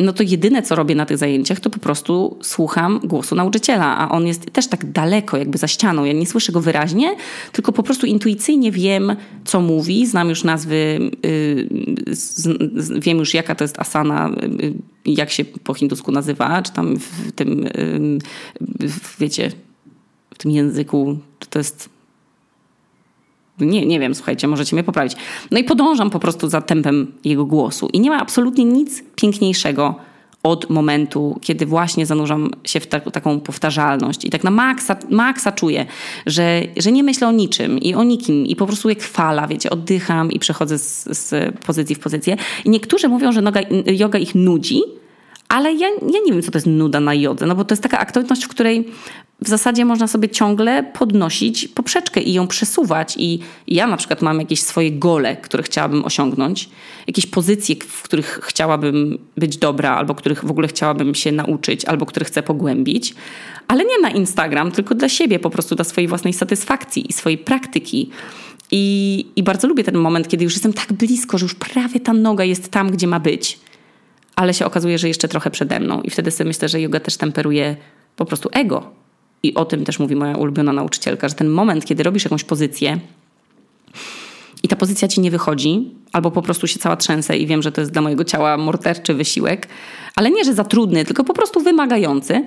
no 0.00 0.12
to 0.12 0.22
jedyne, 0.22 0.62
co 0.62 0.74
robię 0.74 0.94
na 0.94 1.06
tych 1.06 1.18
zajęciach, 1.18 1.60
to 1.60 1.70
po 1.70 1.78
prostu 1.78 2.38
słucham 2.42 3.00
głosu 3.04 3.34
nauczyciela, 3.34 3.98
a 3.98 4.08
on 4.08 4.26
jest 4.26 4.50
też 4.50 4.68
tak 4.68 4.92
daleko, 4.92 5.36
jakby 5.36 5.58
za 5.58 5.68
ścianą. 5.68 6.04
Ja 6.04 6.12
nie 6.12 6.26
słyszę 6.26 6.52
go 6.52 6.60
wyraźnie, 6.60 7.16
tylko 7.52 7.72
po 7.72 7.82
prostu 7.82 8.06
intuicyjnie 8.06 8.72
wiem, 8.72 9.16
co 9.44 9.60
mówi, 9.60 10.06
znam 10.06 10.28
już 10.28 10.44
nazwy, 10.44 11.10
yy, 11.22 11.68
wiem 13.00 13.18
już, 13.18 13.34
jaka 13.34 13.54
to 13.54 13.64
jest 13.64 13.78
asana, 13.78 14.30
yy, 14.58 14.74
jak 15.06 15.30
się 15.30 15.44
po 15.44 15.74
hindusku 15.74 16.12
nazywa, 16.12 16.62
czy 16.62 16.72
tam 16.72 16.96
w 16.96 17.32
tym, 17.32 17.68
yy, 18.80 18.88
wiecie, 19.18 19.50
w 20.34 20.38
tym 20.38 20.50
języku, 20.50 21.18
czy 21.38 21.48
to 21.48 21.58
jest 21.58 21.93
nie, 23.60 23.86
nie 23.86 24.00
wiem, 24.00 24.14
słuchajcie, 24.14 24.48
możecie 24.48 24.76
mnie 24.76 24.84
poprawić. 24.84 25.16
No 25.50 25.58
i 25.58 25.64
podążam 25.64 26.10
po 26.10 26.18
prostu 26.18 26.48
za 26.48 26.60
tempem 26.60 27.12
jego 27.24 27.44
głosu. 27.44 27.88
I 27.92 28.00
nie 28.00 28.10
ma 28.10 28.20
absolutnie 28.20 28.64
nic 28.64 29.02
piękniejszego 29.16 29.94
od 30.42 30.70
momentu, 30.70 31.38
kiedy 31.40 31.66
właśnie 31.66 32.06
zanurzam 32.06 32.50
się 32.64 32.80
w 32.80 32.86
ta, 32.86 33.00
taką 33.00 33.40
powtarzalność 33.40 34.24
i 34.24 34.30
tak 34.30 34.44
na 34.44 34.50
maksa, 34.50 34.96
maksa 35.10 35.52
czuję, 35.52 35.86
że, 36.26 36.62
że 36.76 36.92
nie 36.92 37.02
myślę 37.02 37.28
o 37.28 37.32
niczym 37.32 37.78
i 37.78 37.94
o 37.94 38.04
nikim 38.04 38.46
i 38.46 38.56
po 38.56 38.66
prostu 38.66 38.88
jak 38.88 39.02
fala, 39.02 39.46
wiecie, 39.46 39.70
oddycham 39.70 40.32
i 40.32 40.38
przechodzę 40.38 40.78
z, 40.78 41.04
z 41.18 41.54
pozycji 41.66 41.96
w 41.96 41.98
pozycję. 41.98 42.36
I 42.64 42.70
niektórzy 42.70 43.08
mówią, 43.08 43.32
że 43.32 43.42
noga, 43.42 43.60
yoga 43.86 44.18
ich 44.18 44.34
nudzi, 44.34 44.82
ale 45.48 45.72
ja, 45.72 45.88
ja 45.88 46.18
nie 46.26 46.32
wiem, 46.32 46.42
co 46.42 46.50
to 46.50 46.58
jest 46.58 46.66
nuda 46.66 47.00
na 47.00 47.14
jodze, 47.14 47.46
no 47.46 47.54
bo 47.54 47.64
to 47.64 47.72
jest 47.72 47.82
taka 47.82 47.98
aktywność, 47.98 48.44
w 48.44 48.48
której 48.48 48.88
w 49.42 49.48
zasadzie 49.48 49.84
można 49.84 50.06
sobie 50.06 50.28
ciągle 50.28 50.82
podnosić 50.82 51.68
poprzeczkę 51.68 52.20
i 52.20 52.32
ją 52.32 52.46
przesuwać. 52.46 53.14
I 53.18 53.38
ja 53.66 53.86
na 53.86 53.96
przykład 53.96 54.22
mam 54.22 54.40
jakieś 54.40 54.60
swoje 54.60 54.92
gole, 54.92 55.36
które 55.36 55.62
chciałabym 55.62 56.04
osiągnąć, 56.04 56.68
jakieś 57.06 57.26
pozycje, 57.26 57.76
w 57.88 58.02
których 58.02 58.40
chciałabym 58.42 59.18
być 59.36 59.56
dobra, 59.56 59.96
albo 59.96 60.14
których 60.14 60.44
w 60.44 60.50
ogóle 60.50 60.68
chciałabym 60.68 61.14
się 61.14 61.32
nauczyć, 61.32 61.84
albo 61.84 62.06
które 62.06 62.24
chcę 62.24 62.42
pogłębić, 62.42 63.14
ale 63.68 63.84
nie 63.84 63.98
na 64.02 64.10
Instagram, 64.10 64.72
tylko 64.72 64.94
dla 64.94 65.08
siebie, 65.08 65.38
po 65.38 65.50
prostu 65.50 65.74
dla 65.74 65.84
swojej 65.84 66.08
własnej 66.08 66.32
satysfakcji 66.32 67.10
i 67.10 67.12
swojej 67.12 67.38
praktyki. 67.38 68.10
I, 68.70 69.26
I 69.36 69.42
bardzo 69.42 69.68
lubię 69.68 69.84
ten 69.84 69.96
moment, 69.96 70.28
kiedy 70.28 70.44
już 70.44 70.52
jestem 70.52 70.72
tak 70.72 70.92
blisko, 70.92 71.38
że 71.38 71.44
już 71.44 71.54
prawie 71.54 72.00
ta 72.00 72.12
noga 72.12 72.44
jest 72.44 72.70
tam, 72.70 72.90
gdzie 72.90 73.06
ma 73.06 73.20
być, 73.20 73.58
ale 74.36 74.54
się 74.54 74.66
okazuje, 74.66 74.98
że 74.98 75.08
jeszcze 75.08 75.28
trochę 75.28 75.50
przede 75.50 75.80
mną. 75.80 76.02
I 76.02 76.10
wtedy 76.10 76.30
sobie 76.30 76.48
myślę, 76.48 76.68
że 76.68 76.80
yoga 76.80 77.00
też 77.00 77.16
temperuje 77.16 77.76
po 78.16 78.24
prostu 78.24 78.48
ego, 78.52 79.03
i 79.44 79.54
o 79.54 79.64
tym 79.64 79.84
też 79.84 79.98
mówi 79.98 80.16
moja 80.16 80.36
ulubiona 80.36 80.72
nauczycielka, 80.72 81.28
że 81.28 81.34
ten 81.34 81.48
moment, 81.48 81.84
kiedy 81.84 82.02
robisz 82.02 82.24
jakąś 82.24 82.44
pozycję 82.44 82.98
i 84.62 84.68
ta 84.68 84.76
pozycja 84.76 85.08
ci 85.08 85.20
nie 85.20 85.30
wychodzi, 85.30 85.90
albo 86.12 86.30
po 86.30 86.42
prostu 86.42 86.66
się 86.66 86.78
cała 86.78 86.96
trzęsę 86.96 87.36
i 87.36 87.46
wiem, 87.46 87.62
że 87.62 87.72
to 87.72 87.80
jest 87.80 87.92
dla 87.92 88.02
mojego 88.02 88.24
ciała 88.24 88.56
morderczy 88.56 89.14
wysiłek, 89.14 89.68
ale 90.16 90.30
nie, 90.30 90.44
że 90.44 90.54
za 90.54 90.64
trudny, 90.64 91.04
tylko 91.04 91.24
po 91.24 91.34
prostu 91.34 91.60
wymagający, 91.60 92.44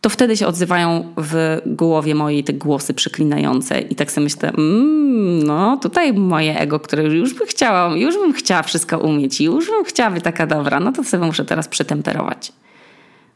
to 0.00 0.08
wtedy 0.08 0.36
się 0.36 0.46
odzywają 0.46 1.12
w 1.16 1.60
głowie 1.66 2.14
mojej 2.14 2.44
te 2.44 2.52
głosy 2.52 2.94
przeklinające 2.94 3.80
i 3.80 3.94
tak 3.94 4.12
sobie 4.12 4.24
myślę, 4.24 4.48
mmm, 4.50 5.42
no 5.42 5.76
tutaj 5.76 6.12
moje 6.12 6.58
ego, 6.58 6.80
które 6.80 7.02
już 7.02 7.34
bym 7.34 7.46
chciała, 7.46 7.96
już 7.96 8.14
bym 8.14 8.32
chciała 8.32 8.62
wszystko 8.62 8.98
umieć, 8.98 9.40
już 9.40 9.66
bym 9.66 9.84
chciała 9.84 10.10
być 10.10 10.24
taka 10.24 10.46
dobra, 10.46 10.80
no 10.80 10.92
to 10.92 11.04
sobie 11.04 11.26
muszę 11.26 11.44
teraz 11.44 11.68
przetemperować. 11.68 12.52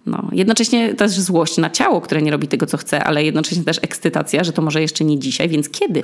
No, 0.06 0.28
jednocześnie 0.32 0.94
też 0.94 1.10
złość 1.10 1.56
na 1.56 1.70
ciało, 1.70 2.00
które 2.00 2.22
nie 2.22 2.30
robi 2.30 2.48
tego, 2.48 2.66
co 2.66 2.76
chce, 2.76 3.04
ale 3.04 3.24
jednocześnie 3.24 3.64
też 3.64 3.78
ekscytacja, 3.82 4.44
że 4.44 4.52
to 4.52 4.62
może 4.62 4.82
jeszcze 4.82 5.04
nie 5.04 5.18
dzisiaj, 5.18 5.48
więc 5.48 5.68
kiedy? 5.68 6.02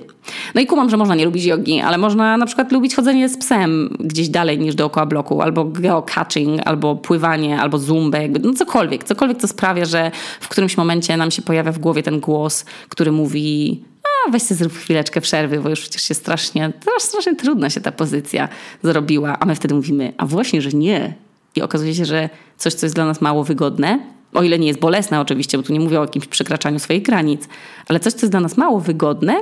No 0.54 0.60
i 0.60 0.66
kumam, 0.66 0.90
że 0.90 0.96
można 0.96 1.14
nie 1.14 1.24
lubić 1.24 1.44
jogi, 1.44 1.80
ale 1.80 1.98
można 1.98 2.36
na 2.36 2.46
przykład 2.46 2.72
lubić 2.72 2.94
chodzenie 2.94 3.28
z 3.28 3.36
psem 3.36 3.96
gdzieś 4.00 4.28
dalej 4.28 4.58
niż 4.58 4.74
dookoła 4.74 5.06
bloku, 5.06 5.42
albo 5.42 5.64
geocaching, 5.64 6.60
albo 6.64 6.96
pływanie, 6.96 7.60
albo 7.60 7.78
zumbę, 7.78 8.22
jakby, 8.22 8.38
no 8.38 8.52
cokolwiek. 8.52 9.04
Cokolwiek, 9.04 9.38
co 9.38 9.48
sprawia, 9.48 9.84
że 9.84 10.10
w 10.40 10.48
którymś 10.48 10.76
momencie 10.76 11.16
nam 11.16 11.30
się 11.30 11.42
pojawia 11.42 11.72
w 11.72 11.78
głowie 11.78 12.02
ten 12.02 12.20
głos, 12.20 12.64
który 12.88 13.12
mówi 13.12 13.82
a 14.26 14.30
weź 14.30 14.42
sobie 14.42 14.58
zrób 14.58 14.72
chwileczkę 14.72 15.20
przerwy, 15.20 15.60
bo 15.60 15.68
już 15.68 15.80
przecież 15.80 16.02
się 16.02 16.14
strasznie, 16.14 16.72
strasznie 16.98 17.36
trudna 17.36 17.70
się 17.70 17.80
ta 17.80 17.92
pozycja 17.92 18.48
zrobiła, 18.82 19.38
a 19.40 19.46
my 19.46 19.54
wtedy 19.54 19.74
mówimy, 19.74 20.12
a 20.18 20.26
właśnie, 20.26 20.62
że 20.62 20.70
nie, 20.70 21.14
i 21.56 21.62
okazuje 21.62 21.94
się, 21.94 22.04
że 22.04 22.30
coś, 22.56 22.74
co 22.74 22.86
jest 22.86 22.94
dla 22.94 23.06
nas 23.06 23.20
mało 23.20 23.44
wygodne, 23.44 23.98
o 24.34 24.42
ile 24.42 24.58
nie 24.58 24.66
jest 24.66 24.80
bolesne 24.80 25.20
oczywiście, 25.20 25.58
bo 25.58 25.64
tu 25.64 25.72
nie 25.72 25.80
mówię 25.80 25.98
o 25.98 26.02
jakimś 26.02 26.26
przekraczaniu 26.26 26.78
swoich 26.78 27.02
granic, 27.02 27.48
ale 27.88 28.00
coś, 28.00 28.12
co 28.12 28.18
jest 28.26 28.32
dla 28.32 28.40
nas 28.40 28.56
mało 28.56 28.80
wygodne, 28.80 29.34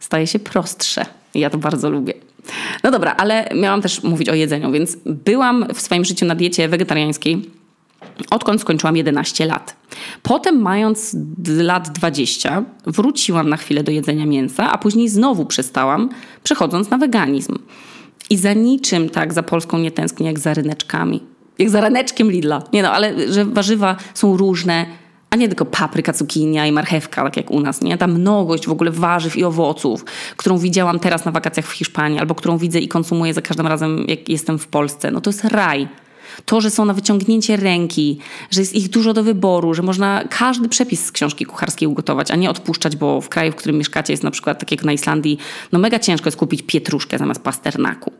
staje 0.00 0.26
się 0.26 0.38
prostsze. 0.38 1.06
I 1.34 1.40
ja 1.40 1.50
to 1.50 1.58
bardzo 1.58 1.90
lubię. 1.90 2.14
No 2.84 2.90
dobra, 2.90 3.14
ale 3.18 3.48
miałam 3.54 3.82
też 3.82 4.02
mówić 4.02 4.28
o 4.28 4.34
jedzeniu, 4.34 4.72
więc 4.72 4.96
byłam 5.06 5.66
w 5.74 5.80
swoim 5.80 6.04
życiu 6.04 6.26
na 6.26 6.34
diecie 6.34 6.68
wegetariańskiej, 6.68 7.50
odkąd 8.30 8.60
skończyłam 8.60 8.96
11 8.96 9.46
lat. 9.46 9.76
Potem, 10.22 10.62
mając 10.62 11.16
lat 11.58 11.90
20, 11.90 12.62
wróciłam 12.86 13.48
na 13.48 13.56
chwilę 13.56 13.82
do 13.82 13.92
jedzenia 13.92 14.26
mięsa, 14.26 14.72
a 14.72 14.78
później 14.78 15.08
znowu 15.08 15.46
przestałam, 15.46 16.08
przechodząc 16.42 16.90
na 16.90 16.98
weganizm. 16.98 17.58
I 18.30 18.36
za 18.36 18.52
niczym 18.52 19.08
tak 19.08 19.32
za 19.32 19.42
Polską 19.42 19.78
nie 19.78 19.90
tęsknię, 19.90 20.26
jak 20.26 20.38
za 20.38 20.54
ryneczkami 20.54 21.20
jak 21.58 21.70
za 21.70 21.80
raneczkiem 21.80 22.30
Lidla. 22.30 22.62
Nie 22.72 22.82
no, 22.82 22.92
ale 22.92 23.32
że 23.32 23.44
warzywa 23.44 23.96
są 24.14 24.36
różne, 24.36 24.86
a 25.30 25.36
nie 25.36 25.48
tylko 25.48 25.64
papryka, 25.64 26.12
cukinia 26.12 26.66
i 26.66 26.72
marchewka, 26.72 27.24
tak 27.24 27.36
jak 27.36 27.50
u 27.50 27.60
nas, 27.60 27.82
nie? 27.82 27.98
Ta 27.98 28.06
mnogość 28.06 28.66
w 28.66 28.70
ogóle 28.70 28.90
warzyw 28.90 29.36
i 29.36 29.44
owoców, 29.44 30.04
którą 30.36 30.58
widziałam 30.58 30.98
teraz 30.98 31.24
na 31.24 31.32
wakacjach 31.32 31.66
w 31.66 31.72
Hiszpanii, 31.72 32.18
albo 32.18 32.34
którą 32.34 32.58
widzę 32.58 32.78
i 32.78 32.88
konsumuję 32.88 33.34
za 33.34 33.42
każdym 33.42 33.66
razem, 33.66 34.04
jak 34.08 34.28
jestem 34.28 34.58
w 34.58 34.66
Polsce, 34.66 35.10
no 35.10 35.20
to 35.20 35.30
jest 35.30 35.44
raj. 35.44 35.88
To, 36.44 36.60
że 36.60 36.70
są 36.70 36.84
na 36.84 36.94
wyciągnięcie 36.94 37.56
ręki, 37.56 38.18
że 38.50 38.60
jest 38.60 38.74
ich 38.74 38.88
dużo 38.88 39.12
do 39.12 39.22
wyboru, 39.22 39.74
że 39.74 39.82
można 39.82 40.24
każdy 40.30 40.68
przepis 40.68 41.04
z 41.04 41.12
książki 41.12 41.46
kucharskiej 41.46 41.88
ugotować, 41.88 42.30
a 42.30 42.36
nie 42.36 42.50
odpuszczać, 42.50 42.96
bo 42.96 43.20
w 43.20 43.28
kraju, 43.28 43.52
w 43.52 43.56
którym 43.56 43.78
mieszkacie 43.78 44.12
jest 44.12 44.22
na 44.22 44.30
przykład, 44.30 44.58
tak 44.58 44.70
jak 44.70 44.84
na 44.84 44.92
Islandii, 44.92 45.38
no 45.72 45.78
mega 45.78 45.98
ciężko 45.98 46.26
jest 46.26 46.38
kupić 46.38 46.62
pietruszkę 46.62 47.18
zamiast 47.18 47.42
pasternaku. 47.42 48.12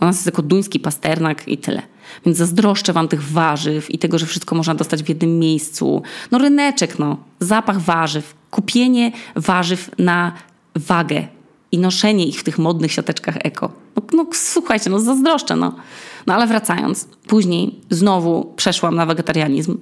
U 0.00 0.04
nas 0.04 0.16
jest 0.16 0.26
jako 0.26 0.42
duński 0.42 0.80
pasternak 0.80 1.48
i 1.48 1.58
tyle. 1.58 1.82
Więc 2.26 2.38
zazdroszczę 2.38 2.92
wam 2.92 3.08
tych 3.08 3.22
warzyw 3.22 3.90
i 3.90 3.98
tego, 3.98 4.18
że 4.18 4.26
wszystko 4.26 4.56
można 4.56 4.74
dostać 4.74 5.02
w 5.02 5.08
jednym 5.08 5.38
miejscu. 5.38 6.02
No 6.30 6.38
ryneczek, 6.38 6.98
no. 6.98 7.16
Zapach 7.40 7.80
warzyw. 7.80 8.34
Kupienie 8.50 9.12
warzyw 9.36 9.90
na 9.98 10.32
wagę 10.74 11.28
i 11.72 11.78
noszenie 11.78 12.26
ich 12.26 12.40
w 12.40 12.44
tych 12.44 12.58
modnych 12.58 12.92
siateczkach 12.92 13.36
eko. 13.38 13.72
No, 13.96 14.02
no 14.12 14.26
słuchajcie, 14.32 14.90
no 14.90 15.00
zazdroszczę, 15.00 15.56
no. 15.56 15.74
No 16.26 16.34
ale 16.34 16.46
wracając, 16.46 17.08
później 17.26 17.80
znowu 17.90 18.52
przeszłam 18.56 18.94
na 18.94 19.06
wegetarianizm, 19.06 19.78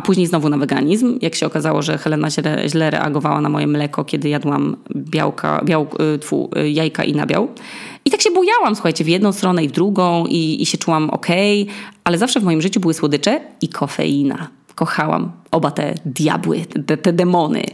a 0.00 0.02
później 0.02 0.26
znowu 0.26 0.48
na 0.48 0.58
weganizm. 0.58 1.18
Jak 1.22 1.34
się 1.34 1.46
okazało, 1.46 1.82
że 1.82 1.98
Helena 1.98 2.30
źle, 2.30 2.68
źle 2.68 2.90
reagowała 2.90 3.40
na 3.40 3.48
moje 3.48 3.66
mleko, 3.66 4.04
kiedy 4.04 4.28
jadłam 4.28 4.76
białka, 4.96 5.60
biał, 5.64 5.86
y, 6.14 6.18
tfu, 6.18 6.50
y, 6.56 6.70
jajka 6.70 7.04
i 7.04 7.12
nabiał. 7.12 7.48
I 8.04 8.10
tak 8.10 8.22
się 8.22 8.30
bujałam, 8.30 8.74
słuchajcie, 8.74 9.04
w 9.04 9.08
jedną 9.08 9.32
stronę 9.32 9.64
i 9.64 9.68
w 9.68 9.72
drugą 9.72 10.26
i, 10.26 10.62
i 10.62 10.66
się 10.66 10.78
czułam 10.78 11.10
ok, 11.10 11.26
ale 12.04 12.18
zawsze 12.18 12.40
w 12.40 12.44
moim 12.44 12.62
życiu 12.62 12.80
były 12.80 12.94
słodycze 12.94 13.40
i 13.62 13.68
kofeina. 13.68 14.48
Kochałam 14.74 15.32
oba 15.50 15.70
te 15.70 15.94
diabły, 16.06 16.60
te, 16.86 16.96
te 16.96 17.12
demony. 17.12 17.64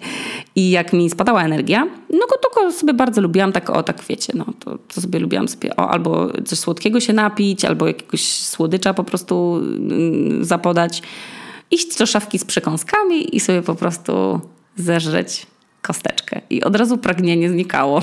I 0.57 0.71
jak 0.71 0.93
mi 0.93 1.11
spadała 1.11 1.45
energia, 1.45 1.87
no 2.11 2.27
to, 2.27 2.73
sobie 2.73 2.95
bardzo 2.95 3.21
lubiłam 3.21 3.53
tak, 3.53 3.71
o 3.71 3.83
tak 3.83 4.05
wiecie, 4.09 4.33
no 4.37 4.45
to, 4.61 4.79
to 4.95 5.01
sobie 5.01 5.19
lubiłam 5.19 5.49
sobie 5.49 5.77
o, 5.77 5.91
albo 5.91 6.29
coś 6.45 6.59
słodkiego 6.59 7.01
się 7.01 7.13
napić, 7.13 7.65
albo 7.65 7.87
jakiegoś 7.87 8.23
słodycza 8.23 8.95
po 8.95 9.05
prostu 9.05 9.57
mm, 9.57 10.45
zapodać. 10.45 11.03
Iść 11.71 11.99
do 11.99 12.07
szafki 12.07 12.39
z 12.39 12.45
przekąskami 12.45 13.37
i 13.37 13.41
sobie 13.41 13.63
po 13.63 13.75
prostu 13.75 14.41
zeżreć 14.77 15.47
kosteczkę. 15.83 16.41
I 16.51 16.65
od 16.65 16.77
razu 16.77 16.99
pragnienie 16.99 17.51
znikało. 17.51 18.03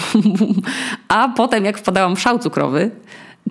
A 1.08 1.30
potem 1.30 1.65
jak 1.65 1.78
wpadałam 1.78 2.15
w 2.15 2.19
szał 2.19 2.39
cukrowy, 2.39 2.91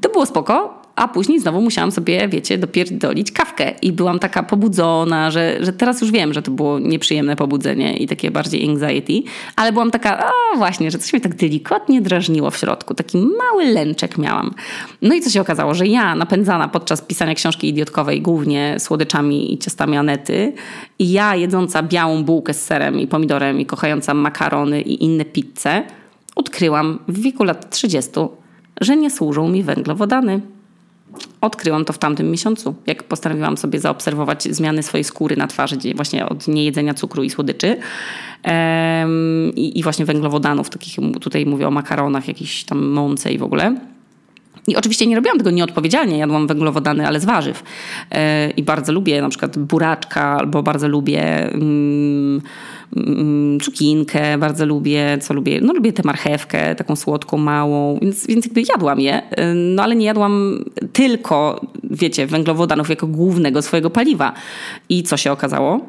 to 0.01 0.09
było 0.09 0.27
spoko, 0.27 0.82
a 0.97 1.09
później 1.09 1.41
znowu 1.41 1.61
musiałam 1.61 1.93
sobie, 1.93 2.29
wiecie, 2.29 2.59
dopierdolić 2.59 3.33
kawkę 3.33 3.73
i 3.83 3.93
byłam 3.93 4.19
taka 4.19 4.43
pobudzona, 4.43 5.31
że, 5.31 5.57
że 5.61 5.73
teraz 5.73 6.01
już 6.01 6.11
wiem, 6.11 6.33
że 6.33 6.43
to 6.43 6.51
było 6.51 6.79
nieprzyjemne 6.79 7.37
pobudzenie 7.37 7.97
i 7.97 8.07
takie 8.07 8.31
bardziej 8.31 8.69
anxiety, 8.69 9.23
ale 9.57 9.73
byłam 9.73 9.91
taka, 9.91 10.27
o 10.27 10.57
właśnie, 10.57 10.91
że 10.91 10.99
coś 10.99 11.13
mnie 11.13 11.21
tak 11.21 11.35
delikatnie 11.35 12.03
drażniło 12.03 12.51
w 12.51 12.57
środku, 12.57 12.95
taki 12.95 13.19
mały 13.19 13.65
lęczek 13.65 14.19
miałam. 14.19 14.55
No 15.03 15.15
i 15.15 15.21
co 15.21 15.31
się 15.31 15.41
okazało, 15.41 15.75
że 15.75 15.87
ja 15.87 16.15
napędzana 16.15 16.69
podczas 16.69 17.03
pisania 17.03 17.35
książki 17.35 17.69
idiotkowej 17.69 18.23
głównie 18.23 18.77
słodyczami 18.79 19.55
i 19.55 19.59
ciastami 19.59 19.97
Anety 19.97 20.53
i 20.99 21.13
ja 21.13 21.37
jedząca 21.37 21.83
białą 21.83 22.25
bułkę 22.25 22.55
z 22.55 22.65
serem 22.65 23.01
i 23.01 23.07
pomidorem 23.07 23.61
i 23.61 23.67
kochająca 23.67 24.15
makarony 24.15 24.81
i 24.81 25.05
inne 25.05 25.25
pizze, 25.25 25.83
odkryłam 26.37 26.99
w 27.09 27.21
wieku 27.21 27.45
lat 27.45 27.71
30, 27.71 28.11
że 28.81 28.97
nie 28.97 29.11
służą 29.11 29.49
mi 29.49 29.63
węglowodany. 29.63 30.41
Odkryłam 31.40 31.85
to 31.85 31.92
w 31.92 31.98
tamtym 31.98 32.31
miesiącu, 32.31 32.75
jak 32.87 33.03
postanowiłam 33.03 33.57
sobie 33.57 33.81
zaobserwować 33.81 34.42
zmiany 34.42 34.83
swojej 34.83 35.05
skóry 35.05 35.37
na 35.37 35.46
twarzy, 35.46 35.77
właśnie 35.94 36.29
od 36.29 36.48
niejedzenia 36.48 36.94
cukru 36.94 37.22
i 37.22 37.31
słodyczy 37.31 37.77
i, 39.57 39.79
i, 39.79 39.83
właśnie 39.83 40.05
węglowodanów, 40.05 40.70
takich 40.70 40.96
tutaj 41.20 41.46
mówię 41.46 41.68
o 41.68 41.70
makaronach, 41.70 42.29
jakiejś 42.29 42.64
tam 42.64 42.87
mące 42.87 43.33
i 43.33 43.38
w 43.38 43.42
ogóle. 43.42 43.77
I 44.66 44.77
oczywiście 44.77 45.07
nie 45.07 45.16
robiłam 45.16 45.38
tego 45.38 45.51
nieodpowiedzialnie, 45.51 46.18
jadłam 46.18 46.46
węglowodany, 46.46 47.07
ale 47.07 47.20
z 47.20 47.25
warzyw. 47.25 47.62
Yy, 48.11 48.18
I 48.57 48.62
bardzo 48.62 48.92
lubię 48.92 49.22
na 49.22 49.29
przykład 49.29 49.59
buraczka, 49.59 50.37
albo 50.38 50.62
bardzo 50.62 50.88
lubię. 50.88 51.53
Mm, 51.53 52.40
cukinkę 53.63 54.39
bardzo 54.39 54.67
lubię, 54.67 55.19
co 55.21 55.35
lubię, 55.35 55.61
no 55.61 55.73
lubię 55.73 55.93
tę 55.93 56.03
marchewkę, 56.05 56.75
taką 56.75 56.97
słodką, 56.97 57.37
małą, 57.39 57.99
więc, 58.03 58.27
więc 58.27 58.45
jakby 58.45 58.63
jadłam 58.69 59.01
je, 59.01 59.23
no 59.55 59.83
ale 59.83 59.97
nie 59.97 60.07
jadłam 60.07 60.65
tylko, 60.93 61.61
wiecie, 61.85 62.27
węglowodanów 62.27 62.91
jako 62.91 63.07
głównego 63.07 63.63
swojego 63.63 63.91
paliwa. 63.91 64.33
I 64.89 65.03
co 65.03 65.17
się 65.17 65.33
okazało? 65.33 65.81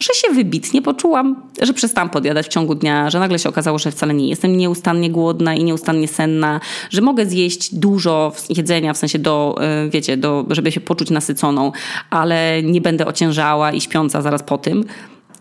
że 0.00 0.14
się 0.14 0.34
wybitnie 0.34 0.82
poczułam, 0.82 1.42
że 1.62 1.72
przestałam 1.72 2.10
podjadać 2.10 2.46
w 2.46 2.48
ciągu 2.48 2.74
dnia, 2.74 3.10
że 3.10 3.20
nagle 3.20 3.38
się 3.38 3.48
okazało, 3.48 3.78
że 3.78 3.90
wcale 3.90 4.14
nie 4.14 4.28
jestem 4.28 4.56
nieustannie 4.56 5.10
głodna 5.10 5.54
i 5.54 5.64
nieustannie 5.64 6.08
senna, 6.08 6.60
że 6.90 7.00
mogę 7.00 7.26
zjeść 7.26 7.74
dużo 7.74 8.32
jedzenia, 8.48 8.92
w 8.92 8.98
sensie 8.98 9.18
do, 9.18 9.56
y, 9.86 9.90
wiecie, 9.90 10.16
do, 10.16 10.46
żeby 10.50 10.72
się 10.72 10.80
poczuć 10.80 11.10
nasyconą, 11.10 11.72
ale 12.10 12.62
nie 12.62 12.80
będę 12.80 13.06
ociężała 13.06 13.72
i 13.72 13.80
śpiąca 13.80 14.22
zaraz 14.22 14.42
po 14.42 14.58
tym. 14.58 14.84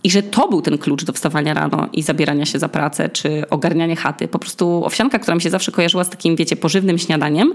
I 0.04 0.12
że 0.12 0.24
to 0.24 0.48
był 0.48 0.62
ten 0.62 0.78
klucz 0.78 1.04
do 1.04 1.14
wstawania 1.14 1.54
rano 1.54 1.88
i 1.94 2.04
zabierania 2.04 2.46
się 2.46 2.60
za 2.60 2.70
pracę, 2.70 3.10
czy 3.10 3.50
ogarnianie 3.50 3.96
chaty. 3.96 4.28
Po 4.28 4.40
prostu 4.40 4.86
owsianka, 4.86 5.20
która 5.20 5.36
mi 5.36 5.42
się 5.42 5.50
zawsze 5.50 5.72
kojarzyła 5.72 6.04
z 6.04 6.10
takim, 6.10 6.36
wiecie, 6.36 6.56
pożywnym 6.56 6.98
śniadaniem, 6.98 7.54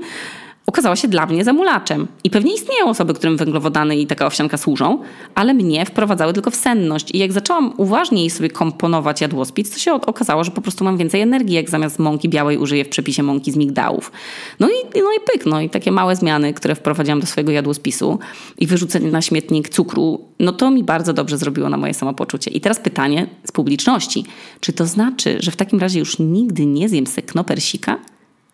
okazała 0.68 0.96
się 0.96 1.09
dla 1.09 1.26
mnie 1.26 1.44
zamulaczem. 1.44 2.07
I 2.24 2.31
pewnie 2.31 2.54
istnieją 2.54 2.88
osoby, 2.88 3.14
którym 3.14 3.37
węglowodany 3.37 3.96
i 3.96 4.07
taka 4.07 4.26
owsianka 4.26 4.57
służą, 4.57 4.98
ale 5.35 5.54
mnie 5.54 5.87
wprowadzały 5.87 6.33
tylko 6.33 6.50
w 6.50 6.54
senność. 6.54 7.11
I 7.14 7.18
jak 7.18 7.33
zaczęłam 7.33 7.72
uważniej 7.76 8.31
sobie 8.31 8.50
komponować 8.50 9.20
jadłospis, 9.20 9.70
to 9.70 9.78
się 9.78 9.92
okazało, 9.92 10.44
że 10.44 10.50
po 10.50 10.61
prostu 10.61 10.85
mam 10.85 10.96
więcej 10.96 11.20
energii, 11.20 11.54
jak 11.54 11.70
zamiast 11.70 11.98
mąki 11.98 12.28
białej 12.28 12.59
użyję 12.59 12.85
w 12.85 12.88
przepisie 12.88 13.22
mąki 13.22 13.52
z 13.52 13.57
migdałów. 13.57 14.12
No 14.61 14.68
i, 14.68 14.72
no 14.94 15.11
i 15.16 15.33
pyk, 15.33 15.46
no 15.46 15.61
i 15.61 15.70
takie 15.70 15.92
małe 15.92 16.16
zmiany, 16.16 16.54
które 16.54 16.74
wprowadziłam 16.74 17.20
do 17.20 17.26
swojego 17.26 17.52
jadłospisu 17.52 18.18
i 18.59 18.66
wyrzucenie 18.66 19.11
na 19.11 19.22
śmietnik 19.22 19.68
cukru, 19.68 20.24
no 20.40 20.52
to 20.52 20.70
mi 20.70 20.85
bardzo 20.85 21.12
dobrze 21.12 21.38
zrobiło 21.38 21.68
na 21.68 21.76
moje 21.76 21.94
samopoczucie. 21.94 22.50
I 22.50 22.61
teraz 22.61 22.81
pytanie 22.81 23.26
z 23.44 23.52
publiczności. 23.52 24.24
Czy 24.61 24.72
to 24.72 24.87
znaczy, 24.87 25.37
że 25.40 25.50
w 25.50 25.57
takim 25.57 25.81
razie 25.81 25.98
już 25.98 26.18
nigdy 26.18 26.66
nie 26.66 26.88
zjem 26.88 27.07
sekno 27.07 27.44
persika? 27.44 27.98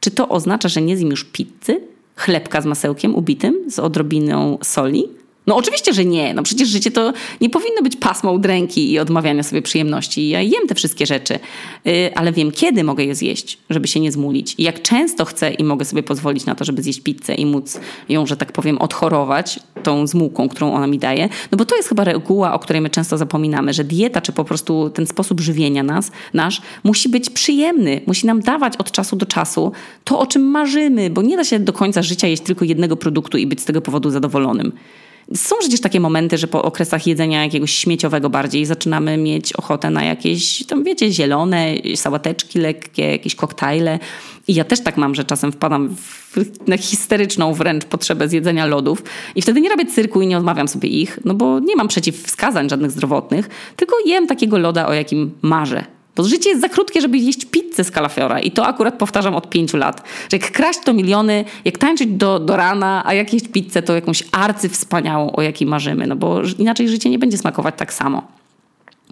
Czy 0.01 0.11
to 0.11 0.29
oznacza, 0.29 0.69
że 0.69 0.83
nie 0.83 0.97
zjem 0.97 1.11
już 1.11 1.25
pizzy? 1.25 1.94
Chlebka 2.17 2.61
z 2.61 2.67
masełkiem 2.67 3.15
ubitym, 3.15 3.71
z 3.71 3.79
odrobiną 3.79 4.59
soli? 4.63 5.09
No 5.47 5.57
oczywiście, 5.57 5.95
że 5.95 6.05
nie. 6.05 6.35
No 6.35 6.43
przecież 6.43 6.69
życie 6.69 6.91
to 6.91 7.13
nie 7.41 7.51
powinno 7.51 7.83
być 7.83 7.97
pasmo 7.97 8.33
udręki 8.33 8.93
i 8.93 8.99
odmawiania 8.99 9.43
sobie 9.43 9.63
przyjemności. 9.63 10.29
Ja 10.29 10.43
jem 10.43 10.67
te 10.69 10.75
wszystkie 10.75 11.07
rzeczy, 11.07 11.39
yy, 11.85 12.15
ale 12.15 12.33
wiem, 12.33 12.53
kiedy 12.53 12.85
mogę 12.85 13.05
je 13.05 13.15
zjeść, 13.15 13.59
żeby 13.71 13.89
się 13.89 14.01
nie 14.01 14.13
zmulić. 14.13 14.55
I 14.59 14.63
jak 14.63 14.83
często 14.83 15.25
chcę 15.25 15.51
i 15.51 15.65
mogę 15.65 15.85
sobie 15.85 16.03
pozwolić 16.03 16.47
na 16.47 16.55
to, 16.55 16.65
żeby 16.65 16.83
zjeść 16.83 17.01
pizzę 17.01 17.35
i 17.35 17.47
móc 17.47 17.81
ją, 18.09 18.27
że 18.27 18.37
tak 18.37 18.53
powiem, 18.53 18.79
odchorować 18.79 19.61
tą 19.83 20.07
zmułką, 20.07 20.49
którą 20.49 20.75
ona 20.75 20.87
mi 20.87 20.99
daje. 20.99 21.29
No 21.53 21.59
bo 21.59 21.65
to 21.65 21.77
jest 21.77 21.89
chyba 21.89 22.05
reguła, 22.05 22.53
o 22.53 22.59
której 22.59 22.83
my 22.83 22.91
często 22.91 23.19
zapominamy, 23.19 23.73
że 23.73 23.85
dieta, 23.85 24.21
czy 24.21 24.33
po 24.33 24.45
prostu 24.45 24.91
ten 24.91 25.07
sposób 25.07 25.41
żywienia 25.41 25.83
nas, 25.83 26.11
nasz, 26.35 26.63
musi 26.85 27.09
być 27.09 27.31
przyjemny. 27.31 28.01
Musi 28.07 28.27
nam 28.27 28.41
dawać 28.41 28.77
od 28.77 28.93
czasu 28.93 29.17
do 29.17 29.27
czasu 29.27 29.73
to, 30.05 30.19
o 30.19 30.27
czym 30.27 30.43
marzymy, 30.43 31.11
bo 31.11 31.23
nie 31.23 31.37
da 31.37 31.45
się 31.45 31.59
do 31.59 31.73
końca 31.73 32.03
życia 32.03 32.29
jeść 32.29 32.43
tylko 32.43 32.65
jednego 32.65 32.97
produktu 32.97 33.39
i 33.39 33.47
być 33.47 33.61
z 33.61 33.65
tego 33.65 33.81
powodu 33.81 34.11
zadowolonym. 34.11 34.73
Są 35.35 35.57
przecież 35.61 35.81
takie 35.81 36.01
momenty, 36.01 36.39
że 36.39 36.47
po 36.47 36.63
okresach 36.63 37.07
jedzenia 37.07 37.45
jakiegoś 37.45 37.73
śmieciowego 37.73 38.31
bardziej 38.31 38.67
zaczynamy 38.67 39.17
mieć 39.17 39.53
ochotę 39.53 39.91
na 39.91 40.05
jakieś, 40.05 40.67
tam 40.67 40.85
wiecie, 40.85 41.13
zielone, 41.13 41.75
sałateczki 41.95 42.59
lekkie, 42.59 43.11
jakieś 43.11 43.35
koktajle. 43.35 43.99
I 44.49 44.55
ja 44.55 44.65
też 44.65 44.81
tak 44.81 44.97
mam, 44.97 45.15
że 45.15 45.25
czasem 45.25 45.53
wpadam 45.53 45.97
w 45.97 46.25
na 46.67 46.79
histeryczną 46.79 47.55
wręcz 47.55 47.85
potrzebę 47.85 48.29
zjedzenia 48.29 48.67
lodów 48.67 49.03
i 49.35 49.43
wtedy 49.43 49.61
nie 49.61 49.69
robię 49.69 49.87
cyrku 49.87 50.21
i 50.21 50.27
nie 50.27 50.39
odmawiam 50.39 50.69
sobie 50.69 50.89
ich, 50.89 51.19
no 51.25 51.35
bo 51.35 51.61
nie 51.61 51.77
mam 51.77 51.89
przeciwwskazań 51.89 52.69
żadnych 52.69 52.91
zdrowotnych, 52.91 53.49
tylko 53.77 53.97
jem 54.07 54.27
takiego 54.27 54.59
loda, 54.59 54.87
o 54.87 54.93
jakim 54.93 55.33
marzę. 55.43 55.85
Bo 56.17 56.25
życie 56.25 56.49
jest 56.49 56.61
za 56.61 56.69
krótkie, 56.69 57.01
żeby 57.01 57.19
jeść 57.19 57.45
pizzę 57.45 57.85
z 57.85 57.91
kalafiora. 57.91 58.41
I 58.41 58.51
to 58.51 58.67
akurat 58.67 58.99
powtarzam 58.99 59.35
od 59.35 59.51
pięciu 59.51 59.77
lat. 59.77 60.03
Że 60.31 60.37
jak 60.37 60.53
kraść 60.53 60.79
to 60.85 60.93
miliony, 60.93 61.45
jak 61.65 61.79
tańczyć 61.79 62.09
do, 62.09 62.39
do 62.39 62.57
rana, 62.57 63.03
a 63.07 63.15
jak 63.15 63.33
jeść 63.33 63.49
pizzę 63.49 63.83
to 63.83 63.95
jakąś 63.95 64.23
arcywspaniałą, 64.33 65.33
o 65.33 65.43
jakiej 65.43 65.67
marzymy. 65.69 66.07
No 66.07 66.17
bo 66.17 66.43
inaczej 66.59 66.89
życie 66.89 67.11
nie 67.11 67.19
będzie 67.19 67.39
smakować 67.39 67.75
tak 67.79 67.93
samo. 67.95 68.23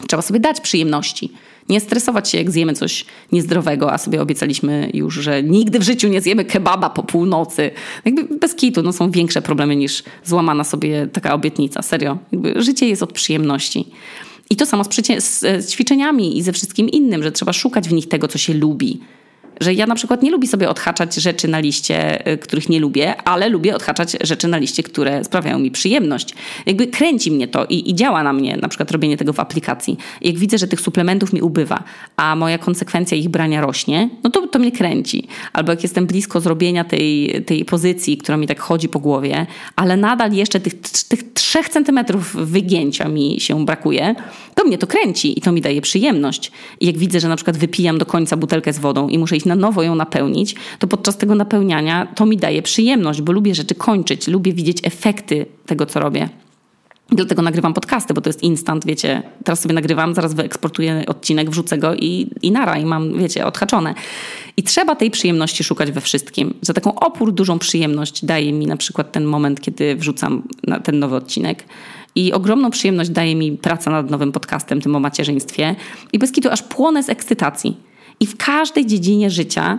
Trzeba 0.08 0.22
sobie 0.22 0.40
dać 0.40 0.60
przyjemności. 0.60 1.32
Nie 1.68 1.80
stresować 1.80 2.30
się, 2.30 2.38
jak 2.38 2.50
zjemy 2.50 2.72
coś 2.72 3.04
niezdrowego, 3.32 3.92
a 3.92 3.98
sobie 3.98 4.22
obiecaliśmy 4.22 4.90
już, 4.94 5.14
że 5.14 5.42
nigdy 5.42 5.78
w 5.78 5.82
życiu 5.82 6.08
nie 6.08 6.20
zjemy 6.20 6.44
kebaba 6.44 6.90
po 6.90 7.02
północy. 7.02 7.70
Jakby 8.04 8.38
bez 8.38 8.54
kitu, 8.54 8.82
no 8.82 8.92
są 8.92 9.10
większe 9.10 9.42
problemy 9.42 9.76
niż 9.76 10.02
złamana 10.24 10.64
sobie 10.64 11.06
taka 11.06 11.34
obietnica. 11.34 11.82
Serio. 11.82 12.18
Jakby 12.32 12.62
życie 12.62 12.88
jest 12.88 13.02
od 13.02 13.12
przyjemności. 13.12 13.86
I 14.50 14.57
to 14.57 14.66
samo 14.66 14.85
z, 15.18 15.40
z 15.40 15.70
ćwiczeniami 15.70 16.38
i 16.38 16.42
ze 16.42 16.52
wszystkim 16.52 16.88
innym, 16.88 17.22
że 17.22 17.33
trzeba 17.33 17.52
szukać 17.52 17.88
w 17.88 17.92
nich 17.92 18.09
tego, 18.09 18.28
co 18.28 18.38
się 18.38 18.55
lubi. 18.55 19.00
Że 19.62 19.75
ja 19.75 19.87
na 19.87 19.94
przykład 19.94 20.22
nie 20.22 20.31
lubię 20.31 20.48
sobie 20.48 20.68
odhaczać 20.68 21.14
rzeczy 21.14 21.48
na 21.48 21.59
liście, 21.59 22.29
y, 22.33 22.38
których 22.38 22.68
nie 22.68 22.81
lubię, 22.81 23.22
ale 23.22 23.48
lubię 23.48 23.77
odhaczać 23.77 24.16
rzeczy 24.20 24.48
na 24.48 24.59
liście, 24.59 24.83
które 24.83 25.25
sprawiają 25.25 25.59
mi 25.59 25.70
przyjemność. 25.70 26.35
Jakby 26.66 26.87
kręci 26.87 27.31
mnie 27.31 27.48
to 27.48 27.64
i, 27.64 27.90
i 27.90 27.94
działa 27.94 28.22
na 28.22 28.33
mnie, 28.33 28.57
na 28.57 28.68
przykład 28.68 28.90
robienie 28.90 29.16
tego 29.16 29.33
w 29.33 29.40
aplikacji. 29.40 29.96
Jak 30.20 30.38
widzę, 30.38 30.59
że 30.59 30.66
tych 30.66 30.81
suplementów 30.81 31.33
mi 31.33 31.42
ubywa, 31.42 31.85
a 32.16 32.37
moja 32.37 32.59
konsekwencja 32.59 33.16
ich 33.16 33.29
brania 33.29 33.61
rośnie, 33.61 34.11
no 34.25 34.31
to, 34.31 34.46
to 34.46 34.59
mnie 34.59 34.72
kręci. 34.72 35.27
Albo 35.53 35.72
jak 35.72 35.83
jestem 35.83 36.07
blisko 36.07 36.40
zrobienia 36.40 36.85
tej, 36.85 37.42
tej 37.46 37.64
pozycji, 37.64 38.16
która 38.16 38.37
mi 38.37 38.46
tak 38.46 38.61
chodzi 38.61 38.88
po 38.88 38.98
głowie, 38.98 39.46
ale 39.77 39.96
nadal 39.96 40.33
jeszcze 40.33 40.61
tych, 40.61 40.75
tych 41.09 41.33
trzech 41.33 41.68
centymetrów 41.68 42.37
wygięcia 42.37 43.09
mi 43.09 43.40
się 43.40 43.64
brakuje, 43.64 44.14
to 44.55 44.64
mnie 44.64 44.79
to 44.79 44.87
kręci 44.87 45.38
i 45.38 45.42
to 45.42 45.53
mi 45.53 45.61
daje 45.61 45.81
przyjemność. 45.81 46.53
I 46.81 46.87
jak 46.87 46.98
widzę, 46.98 47.20
że 47.20 47.29
na 47.29 47.37
przykład 47.37 47.57
wypijam 47.57 47.98
do 47.98 48.07
końca 48.07 48.37
butelkę 48.37 48.72
z 48.72 48.79
wodą 48.79 49.09
i 49.09 49.18
muszę 49.18 49.37
iść 49.37 49.46
na 49.46 49.51
nowo 49.56 49.82
ją 49.82 49.94
napełnić, 49.94 50.54
to 50.78 50.86
podczas 50.86 51.16
tego 51.16 51.34
napełniania 51.34 52.06
to 52.14 52.26
mi 52.26 52.36
daje 52.36 52.62
przyjemność, 52.62 53.22
bo 53.22 53.32
lubię 53.32 53.54
rzeczy 53.54 53.74
kończyć, 53.74 54.28
lubię 54.28 54.52
widzieć 54.52 54.78
efekty 54.82 55.46
tego, 55.66 55.86
co 55.86 56.00
robię. 56.00 56.28
Dlatego 57.14 57.42
nagrywam 57.42 57.74
podcasty, 57.74 58.14
bo 58.14 58.20
to 58.20 58.28
jest 58.28 58.42
instant, 58.42 58.86
wiecie. 58.86 59.22
Teraz 59.44 59.60
sobie 59.60 59.74
nagrywam, 59.74 60.14
zaraz 60.14 60.34
wyeksportuję 60.34 61.04
odcinek, 61.06 61.50
wrzucę 61.50 61.78
go 61.78 61.94
i, 61.94 62.30
i 62.42 62.52
nara, 62.52 62.78
i 62.78 62.84
mam, 62.84 63.18
wiecie, 63.18 63.46
odhaczone. 63.46 63.94
I 64.56 64.62
trzeba 64.62 64.96
tej 64.96 65.10
przyjemności 65.10 65.64
szukać 65.64 65.92
we 65.92 66.00
wszystkim. 66.00 66.54
Za 66.60 66.72
taką 66.72 66.94
opór 66.94 67.32
dużą 67.32 67.58
przyjemność 67.58 68.24
daje 68.24 68.52
mi 68.52 68.66
na 68.66 68.76
przykład 68.76 69.12
ten 69.12 69.24
moment, 69.24 69.60
kiedy 69.60 69.96
wrzucam 69.96 70.42
ten 70.84 70.98
nowy 70.98 71.16
odcinek. 71.16 71.64
I 72.14 72.32
ogromną 72.32 72.70
przyjemność 72.70 73.10
daje 73.10 73.34
mi 73.34 73.52
praca 73.52 73.90
nad 73.90 74.10
nowym 74.10 74.32
podcastem, 74.32 74.80
tym 74.80 74.96
o 74.96 75.00
macierzyństwie. 75.00 75.76
I 76.12 76.18
bez 76.18 76.32
kitu 76.32 76.50
aż 76.50 76.62
płonę 76.62 77.02
z 77.02 77.08
ekscytacji. 77.08 77.76
I 78.22 78.26
w 78.26 78.37
każdej 78.37 78.87
dziedzinie 78.87 79.30
życia 79.30 79.78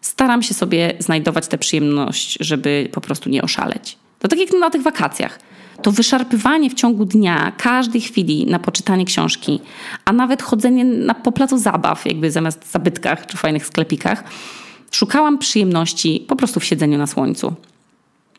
staram 0.00 0.42
się 0.42 0.54
sobie 0.54 0.94
znajdować 0.98 1.48
tę 1.48 1.58
przyjemność, 1.58 2.36
żeby 2.40 2.88
po 2.92 3.00
prostu 3.00 3.30
nie 3.30 3.42
oszaleć. 3.42 3.98
To 4.18 4.28
tak 4.28 4.38
jak 4.38 4.48
na 4.60 4.70
tych 4.70 4.82
wakacjach. 4.82 5.38
To 5.82 5.92
wyszarpywanie 5.92 6.70
w 6.70 6.74
ciągu 6.74 7.04
dnia 7.04 7.52
każdej 7.58 8.00
chwili 8.00 8.46
na 8.46 8.58
poczytanie 8.58 9.04
książki, 9.04 9.60
a 10.04 10.12
nawet 10.12 10.42
chodzenie 10.42 10.84
na, 10.84 11.14
po 11.14 11.32
placu 11.32 11.58
zabaw, 11.58 12.06
jakby 12.06 12.30
zamiast 12.30 12.72
zabytkach 12.72 13.26
czy 13.26 13.36
fajnych 13.36 13.66
sklepikach, 13.66 14.24
szukałam 14.90 15.38
przyjemności 15.38 16.24
po 16.28 16.36
prostu 16.36 16.60
w 16.60 16.64
siedzeniu 16.64 16.98
na 16.98 17.06
słońcu 17.06 17.54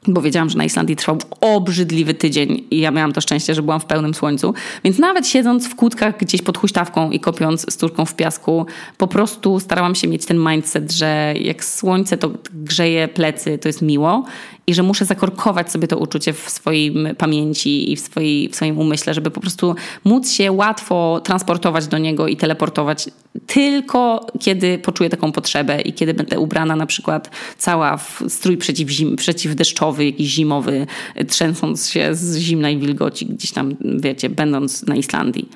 bo 0.08 0.22
wiedziałam, 0.22 0.50
że 0.50 0.58
na 0.58 0.66
Islandii 0.66 0.96
trwał 0.96 1.18
obrzydliwy 1.42 2.14
tydzień 2.14 2.64
i 2.72 2.80
ja 2.80 2.92
miałam 2.92 3.14
to 3.14 3.22
szczęście, 3.22 3.56
że 3.56 3.62
byłam 3.62 3.80
w 3.80 3.86
pełnym 3.86 4.14
słońcu. 4.14 4.54
Więc 4.84 5.00
nawet 5.00 5.28
siedząc 5.28 5.68
w 5.68 5.76
kłódkach 5.76 6.18
gdzieś 6.18 6.42
pod 6.42 6.58
huśtawką 6.58 7.12
i 7.12 7.20
kopiąc 7.20 7.74
stórką 7.74 8.06
w 8.06 8.16
piasku, 8.16 8.66
po 8.98 9.08
prostu 9.08 9.60
starałam 9.60 9.96
się 9.96 10.08
mieć 10.08 10.26
ten 10.26 10.50
mindset, 10.50 10.92
że 10.92 11.34
jak 11.42 11.66
słońce 11.66 12.18
to 12.18 12.32
grzeje 12.54 13.08
plecy, 13.08 13.58
to 13.58 13.70
jest 13.70 13.82
miło 13.82 14.26
i 14.68 14.74
że 14.74 14.84
muszę 14.84 15.06
zakorkować 15.06 15.72
sobie 15.72 15.88
to 15.88 15.98
uczucie 15.98 16.34
w 16.34 16.50
swojej 16.50 16.94
pamięci 17.18 17.92
i 17.92 17.96
w, 17.96 18.00
swojej, 18.00 18.50
w 18.50 18.56
swoim 18.56 18.78
umyśle, 18.78 19.14
żeby 19.14 19.32
po 19.32 19.42
prostu 19.42 19.76
móc 20.04 20.32
się 20.32 20.52
łatwo 20.52 21.22
transportować 21.24 21.88
do 21.88 21.98
niego 21.98 22.28
i 22.28 22.38
teleportować 22.38 23.10
tylko 23.48 24.28
kiedy 24.40 24.78
poczuję 24.80 25.10
taką 25.10 25.32
potrzebę 25.32 25.82
i 25.82 25.94
kiedy 25.94 26.14
będę 26.14 26.40
ubrana 26.40 26.76
na 26.76 26.86
przykład 26.86 27.30
cała 27.58 27.98
w 27.98 28.24
strój 28.28 28.58
przeciwzim, 28.58 29.16
przeciwdeszczowy, 29.96 30.06
jakiś 30.06 30.28
zimowy, 30.28 30.88
trzęsąc 31.28 31.90
się 31.90 32.16
z 32.16 32.38
zimnej 32.38 32.78
wilgoci 32.78 33.26
gdzieś 33.26 33.52
tam, 33.52 33.76
wiecie, 33.82 34.30
będąc 34.30 34.88
na 34.88 34.96
Islandii. 34.96 35.50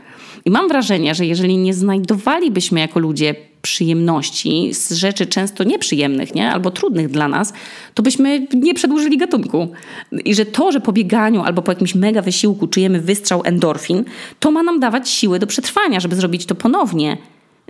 I 0.46 0.52
mam 0.52 0.68
wrażenie, 0.68 1.16
że 1.16 1.26
jeżeli 1.26 1.58
nie 1.58 1.74
znajdowalibyśmy 1.74 2.80
jako 2.80 3.00
ludzie 3.00 3.36
przyjemności 3.62 4.74
z 4.74 4.92
rzeczy 4.92 5.26
często 5.26 5.64
nieprzyjemnych, 5.64 6.36
nie? 6.36 6.52
albo 6.52 6.72
trudnych 6.72 7.10
dla 7.10 7.28
nas, 7.28 7.54
to 7.94 8.04
byśmy 8.04 8.48
nie 8.54 8.74
przedłużyli 8.74 9.18
gatunku. 9.18 9.68
I 10.26 10.36
że 10.36 10.46
to, 10.46 10.72
że 10.72 10.80
po 10.80 10.92
bieganiu 10.92 11.42
albo 11.42 11.62
po 11.62 11.72
jakimś 11.72 11.96
mega 11.96 12.22
wysiłku 12.22 12.68
czujemy 12.68 13.02
wystrzał 13.02 13.42
endorfin, 13.46 14.04
to 14.40 14.52
ma 14.52 14.64
nam 14.64 14.80
dawać 14.80 15.10
siły 15.10 15.40
do 15.40 15.48
przetrwania, 15.48 16.00
żeby 16.00 16.16
zrobić 16.16 16.46
to 16.46 16.56
ponownie. 16.56 17.18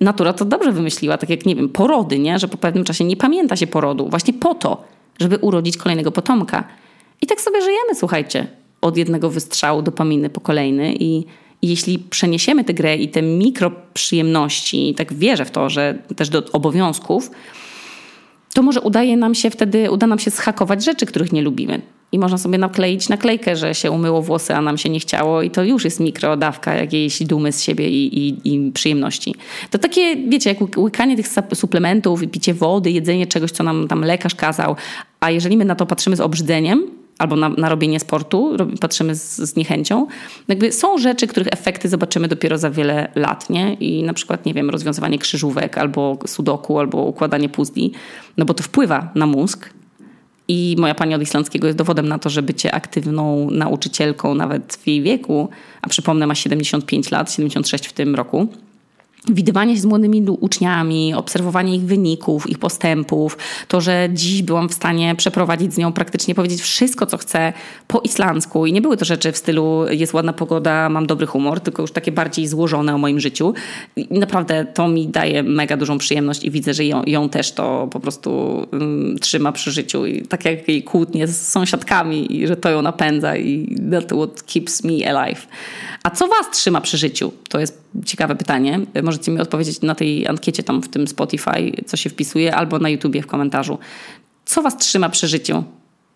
Natura 0.01 0.33
to 0.33 0.45
dobrze 0.45 0.71
wymyśliła, 0.71 1.17
tak 1.17 1.29
jak, 1.29 1.45
nie 1.45 1.55
wiem, 1.55 1.69
porody, 1.69 2.19
nie? 2.19 2.39
że 2.39 2.47
po 2.47 2.57
pewnym 2.57 2.83
czasie 2.83 3.03
nie 3.03 3.17
pamięta 3.17 3.55
się 3.55 3.67
porodu. 3.67 4.09
Właśnie 4.09 4.33
po 4.33 4.55
to, 4.55 4.83
żeby 5.19 5.37
urodzić 5.37 5.77
kolejnego 5.77 6.11
potomka. 6.11 6.63
I 7.21 7.27
tak 7.27 7.41
sobie 7.41 7.61
żyjemy, 7.61 7.95
słuchajcie, 7.95 8.47
od 8.81 8.97
jednego 8.97 9.29
wystrzału 9.29 9.81
dopaminy 9.81 10.29
po 10.29 10.41
kolejny 10.41 10.95
i 10.99 11.25
jeśli 11.61 11.99
przeniesiemy 11.99 12.63
tę 12.63 12.73
grę 12.73 12.95
i 12.95 13.09
te 13.09 13.21
mikroprzyjemności, 13.21 14.95
tak 14.97 15.13
wierzę 15.13 15.45
w 15.45 15.51
to, 15.51 15.69
że 15.69 15.97
też 16.15 16.29
do 16.29 16.43
obowiązków, 16.51 17.31
to 18.53 18.61
może 18.61 18.81
udaje 18.81 19.17
nam 19.17 19.35
się 19.35 19.49
wtedy, 19.49 19.91
uda 19.91 20.07
nam 20.07 20.19
się 20.19 20.31
schakować 20.31 20.83
rzeczy, 20.83 21.05
których 21.05 21.31
nie 21.31 21.41
lubimy. 21.41 21.81
I 22.11 22.19
można 22.19 22.37
sobie 22.37 22.57
nakleić 22.57 23.09
naklejkę, 23.09 23.55
że 23.55 23.75
się 23.75 23.91
umyło 23.91 24.21
włosy, 24.21 24.55
a 24.55 24.61
nam 24.61 24.77
się 24.77 24.89
nie 24.89 24.99
chciało, 24.99 25.41
i 25.41 25.51
to 25.51 25.63
już 25.63 25.85
jest 25.85 25.99
mikrodawka 25.99 26.75
jakiejś 26.75 27.23
dumy 27.23 27.51
z 27.51 27.63
siebie 27.63 27.89
i, 27.89 28.27
i, 28.27 28.53
i 28.53 28.71
przyjemności. 28.71 29.35
To 29.69 29.77
takie, 29.77 30.15
wiecie, 30.15 30.49
jak 30.49 30.77
łykanie 30.77 31.15
tych 31.15 31.27
suplementów 31.53 32.21
picie 32.31 32.53
wody, 32.53 32.91
jedzenie 32.91 33.27
czegoś, 33.27 33.51
co 33.51 33.63
nam 33.63 33.87
tam 33.87 34.01
lekarz 34.01 34.35
kazał, 34.35 34.75
a 35.19 35.31
jeżeli 35.31 35.57
my 35.57 35.65
na 35.65 35.75
to 35.75 35.85
patrzymy 35.85 36.15
z 36.15 36.19
obrzydzeniem, 36.19 36.99
albo 37.19 37.35
na, 37.35 37.49
na 37.49 37.69
robienie 37.69 37.99
sportu, 37.99 38.57
patrzymy 38.81 39.15
z, 39.15 39.35
z 39.37 39.55
niechęcią. 39.55 40.07
Jakby 40.47 40.71
są 40.71 40.97
rzeczy, 40.97 41.27
których 41.27 41.47
efekty 41.51 41.89
zobaczymy 41.89 42.27
dopiero 42.27 42.57
za 42.57 42.69
wiele 42.69 43.11
lat, 43.15 43.49
nie? 43.49 43.73
I 43.73 44.03
na 44.03 44.13
przykład, 44.13 44.45
nie 44.45 44.53
wiem, 44.53 44.69
rozwiązywanie 44.69 45.17
krzyżówek, 45.17 45.77
albo 45.77 46.17
sudoku, 46.25 46.79
albo 46.79 46.97
układanie 46.97 47.49
puzli, 47.49 47.91
no 48.37 48.45
bo 48.45 48.53
to 48.53 48.63
wpływa 48.63 49.11
na 49.15 49.25
mózg. 49.25 49.69
I 50.51 50.75
moja 50.77 50.95
pani 50.95 51.15
od 51.15 51.21
islandzkiego 51.21 51.67
jest 51.67 51.77
dowodem 51.77 52.07
na 52.07 52.19
to, 52.19 52.29
że 52.29 52.41
bycie 52.41 52.71
aktywną 52.71 53.51
nauczycielką 53.51 54.35
nawet 54.35 54.79
w 54.81 54.87
jej 54.87 55.01
wieku, 55.01 55.49
a 55.81 55.89
przypomnę 55.89 56.27
ma 56.27 56.35
75 56.35 57.11
lat, 57.11 57.31
76 57.31 57.87
w 57.87 57.93
tym 57.93 58.15
roku, 58.15 58.47
widywanie 59.27 59.75
się 59.75 59.81
z 59.81 59.85
młodymi 59.85 60.25
uczniami, 60.29 61.13
obserwowanie 61.13 61.75
ich 61.75 61.81
wyników, 61.81 62.49
ich 62.49 62.59
postępów, 62.59 63.37
to, 63.67 63.81
że 63.81 64.09
dziś 64.13 64.41
byłam 64.41 64.69
w 64.69 64.73
stanie 64.73 65.15
przeprowadzić 65.15 65.73
z 65.73 65.77
nią 65.77 65.93
praktycznie 65.93 66.35
powiedzieć 66.35 66.61
wszystko, 66.61 67.05
co 67.05 67.17
chcę 67.17 67.53
po 67.87 67.99
islandzku. 67.99 68.65
I 68.65 68.73
nie 68.73 68.81
były 68.81 68.97
to 68.97 69.05
rzeczy 69.05 69.31
w 69.31 69.37
stylu 69.37 69.85
jest 69.89 70.13
ładna 70.13 70.33
pogoda, 70.33 70.89
mam 70.89 71.07
dobry 71.07 71.27
humor, 71.27 71.59
tylko 71.59 71.81
już 71.81 71.91
takie 71.91 72.11
bardziej 72.11 72.47
złożone 72.47 72.95
o 72.95 72.97
moim 72.97 73.19
życiu. 73.19 73.53
I 73.95 74.19
naprawdę 74.19 74.65
to 74.73 74.87
mi 74.87 75.07
daje 75.07 75.43
mega 75.43 75.77
dużą 75.77 75.97
przyjemność 75.97 76.43
i 76.43 76.51
widzę, 76.51 76.73
że 76.73 76.85
ją, 76.85 77.03
ją 77.07 77.29
też 77.29 77.51
to 77.51 77.87
po 77.91 77.99
prostu 77.99 78.29
um, 78.71 79.17
trzyma 79.21 79.51
przy 79.51 79.71
życiu. 79.71 80.05
I 80.05 80.21
tak 80.21 80.45
jak 80.45 80.67
jej 80.67 80.83
kłótnie 80.83 81.27
z 81.27 81.47
sąsiadkami 81.47 82.35
i 82.35 82.47
że 82.47 82.55
to 82.55 82.69
ją 82.69 82.81
napędza 82.81 83.37
i 83.37 83.75
that 83.91 84.05
what 84.05 84.43
keeps 84.43 84.83
me 84.83 85.17
alive. 85.17 85.47
A 86.03 86.09
co 86.09 86.27
was 86.27 86.51
trzyma 86.51 86.81
przy 86.81 86.97
życiu? 86.97 87.31
To 87.49 87.59
jest 87.59 87.81
ciekawe 88.05 88.35
pytanie. 88.35 88.79
Możecie 89.19 89.31
mi 89.31 89.39
odpowiedzieć 89.39 89.81
na 89.81 89.95
tej 89.95 90.27
ankiecie 90.27 90.63
tam 90.63 90.81
w 90.81 90.89
tym 90.89 91.07
Spotify, 91.07 91.71
co 91.85 91.97
się 91.97 92.09
wpisuje, 92.09 92.55
albo 92.55 92.79
na 92.79 92.89
YouTubie 92.89 93.21
w 93.21 93.27
komentarzu. 93.27 93.77
Co 94.45 94.61
was 94.61 94.77
trzyma 94.77 95.09
przy 95.09 95.27
życiu? 95.27 95.63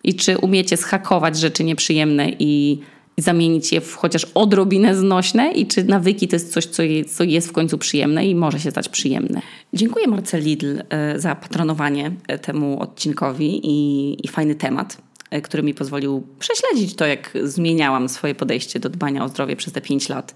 I 0.04 0.14
czy 0.14 0.38
umiecie 0.38 0.76
schakować 0.76 1.38
rzeczy 1.38 1.64
nieprzyjemne 1.64 2.28
i 2.38 2.80
zamienić 3.18 3.72
je 3.72 3.80
w 3.80 3.94
chociaż 3.94 4.24
odrobinę 4.34 4.96
znośne 4.96 5.52
i 5.52 5.66
czy 5.66 5.84
nawyki 5.84 6.28
to 6.28 6.36
jest 6.36 6.52
coś, 6.52 6.66
co 6.66 6.82
jest, 7.24 7.48
w 7.48 7.52
końcu 7.52 7.78
przyjemne 7.78 8.26
i 8.26 8.34
może 8.34 8.60
się 8.60 8.70
stać 8.70 8.88
przyjemne. 8.88 9.40
Dziękuję 9.72 10.08
Marce 10.08 10.40
Lidl 10.40 10.82
e, 10.88 11.20
za 11.20 11.34
patronowanie 11.34 12.12
e, 12.28 12.38
temu 12.38 12.80
odcinkowi 12.80 13.60
i, 13.64 14.16
i 14.26 14.28
fajny 14.28 14.54
temat. 14.54 14.96
Który 15.42 15.62
mi 15.62 15.74
pozwolił 15.74 16.26
prześledzić 16.38 16.94
to, 16.94 17.06
jak 17.06 17.30
zmieniałam 17.42 18.08
swoje 18.08 18.34
podejście 18.34 18.80
do 18.80 18.88
dbania 18.88 19.24
o 19.24 19.28
zdrowie 19.28 19.56
przez 19.56 19.72
te 19.72 19.80
5 19.80 20.08
lat 20.08 20.34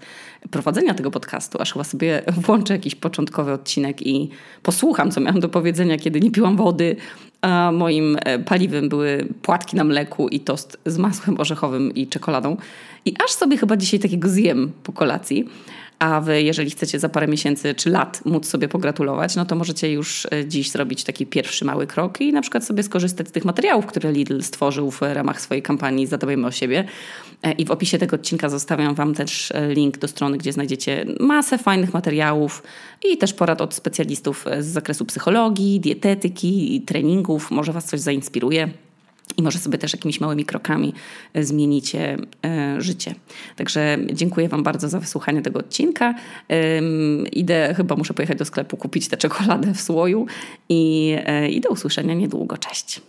prowadzenia 0.51 0.93
tego 0.93 1.11
podcastu. 1.11 1.61
Aż 1.61 1.73
chyba 1.73 1.83
sobie 1.83 2.21
włączę 2.27 2.73
jakiś 2.73 2.95
początkowy 2.95 3.51
odcinek 3.51 4.07
i 4.07 4.29
posłucham, 4.63 5.11
co 5.11 5.21
miałam 5.21 5.39
do 5.39 5.49
powiedzenia, 5.49 5.97
kiedy 5.97 6.19
nie 6.19 6.31
piłam 6.31 6.57
wody, 6.57 6.95
a 7.41 7.71
moim 7.71 8.17
e, 8.19 8.39
paliwem 8.39 8.89
były 8.89 9.27
płatki 9.41 9.75
na 9.75 9.83
mleku 9.83 10.27
i 10.27 10.39
tost 10.39 10.77
z 10.85 10.97
masłem 10.97 11.39
orzechowym 11.39 11.93
i 11.93 12.07
czekoladą. 12.07 12.57
I 13.05 13.13
aż 13.25 13.31
sobie 13.31 13.57
chyba 13.57 13.77
dzisiaj 13.77 13.99
takiego 13.99 14.29
zjem 14.29 14.71
po 14.83 14.91
kolacji. 14.91 15.49
A 15.99 16.21
wy, 16.21 16.41
jeżeli 16.43 16.69
chcecie 16.69 16.99
za 16.99 17.09
parę 17.09 17.27
miesięcy 17.27 17.75
czy 17.75 17.89
lat 17.89 18.25
móc 18.25 18.47
sobie 18.47 18.67
pogratulować, 18.67 19.35
no 19.35 19.45
to 19.45 19.55
możecie 19.55 19.91
już 19.91 20.27
e, 20.31 20.45
dziś 20.47 20.71
zrobić 20.71 21.03
taki 21.03 21.25
pierwszy 21.25 21.65
mały 21.65 21.87
krok 21.87 22.21
i 22.21 22.33
na 22.33 22.41
przykład 22.41 22.65
sobie 22.65 22.83
skorzystać 22.83 23.27
z 23.27 23.31
tych 23.31 23.45
materiałów, 23.45 23.85
które 23.85 24.11
Lidl 24.11 24.41
stworzył 24.41 24.91
w 24.91 25.01
ramach 25.01 25.41
swojej 25.41 25.63
kampanii 25.63 26.07
Zadbajmy 26.07 26.47
o 26.47 26.51
siebie. 26.51 26.85
E, 27.43 27.51
I 27.51 27.65
w 27.65 27.71
opisie 27.71 27.97
tego 27.97 28.15
odcinka 28.15 28.49
zostawiam 28.49 28.95
Wam 28.95 29.13
też 29.13 29.51
e, 29.51 29.73
link 29.73 29.97
do 29.97 30.07
strony, 30.07 30.37
gdzie 30.37 30.53
znajdziecie 30.53 31.05
masę 31.19 31.57
fajnych 31.57 31.93
materiałów 31.93 32.63
i 33.13 33.17
też 33.17 33.33
porad 33.33 33.61
od 33.61 33.73
specjalistów 33.73 34.45
z 34.59 34.65
zakresu 34.65 35.05
psychologii, 35.05 35.79
dietetyki 35.79 36.75
i 36.75 36.81
treningów. 36.81 37.51
Może 37.51 37.73
Was 37.73 37.85
coś 37.85 37.99
zainspiruje 37.99 38.69
i 39.39 39.43
może 39.43 39.59
sobie 39.59 39.77
też 39.77 39.93
jakimiś 39.93 40.21
małymi 40.21 40.45
krokami 40.45 40.93
e, 41.33 41.43
zmienicie 41.43 42.17
e, 42.45 42.81
życie. 42.81 43.15
Także 43.55 43.97
dziękuję 44.13 44.49
Wam 44.49 44.63
bardzo 44.63 44.89
za 44.89 44.99
wysłuchanie 44.99 45.41
tego 45.41 45.59
odcinka. 45.59 46.15
Idę, 47.31 47.73
chyba 47.77 47.95
muszę 47.95 48.13
pojechać 48.13 48.37
do 48.37 48.45
sklepu 48.45 48.77
kupić 48.77 49.07
tę 49.07 49.17
czekoladę 49.17 49.73
w 49.73 49.81
słoju 49.81 50.25
i, 50.69 51.15
e, 51.25 51.49
i 51.49 51.61
do 51.61 51.69
usłyszenia 51.69 52.13
niedługo. 52.13 52.57
Cześć. 52.57 53.01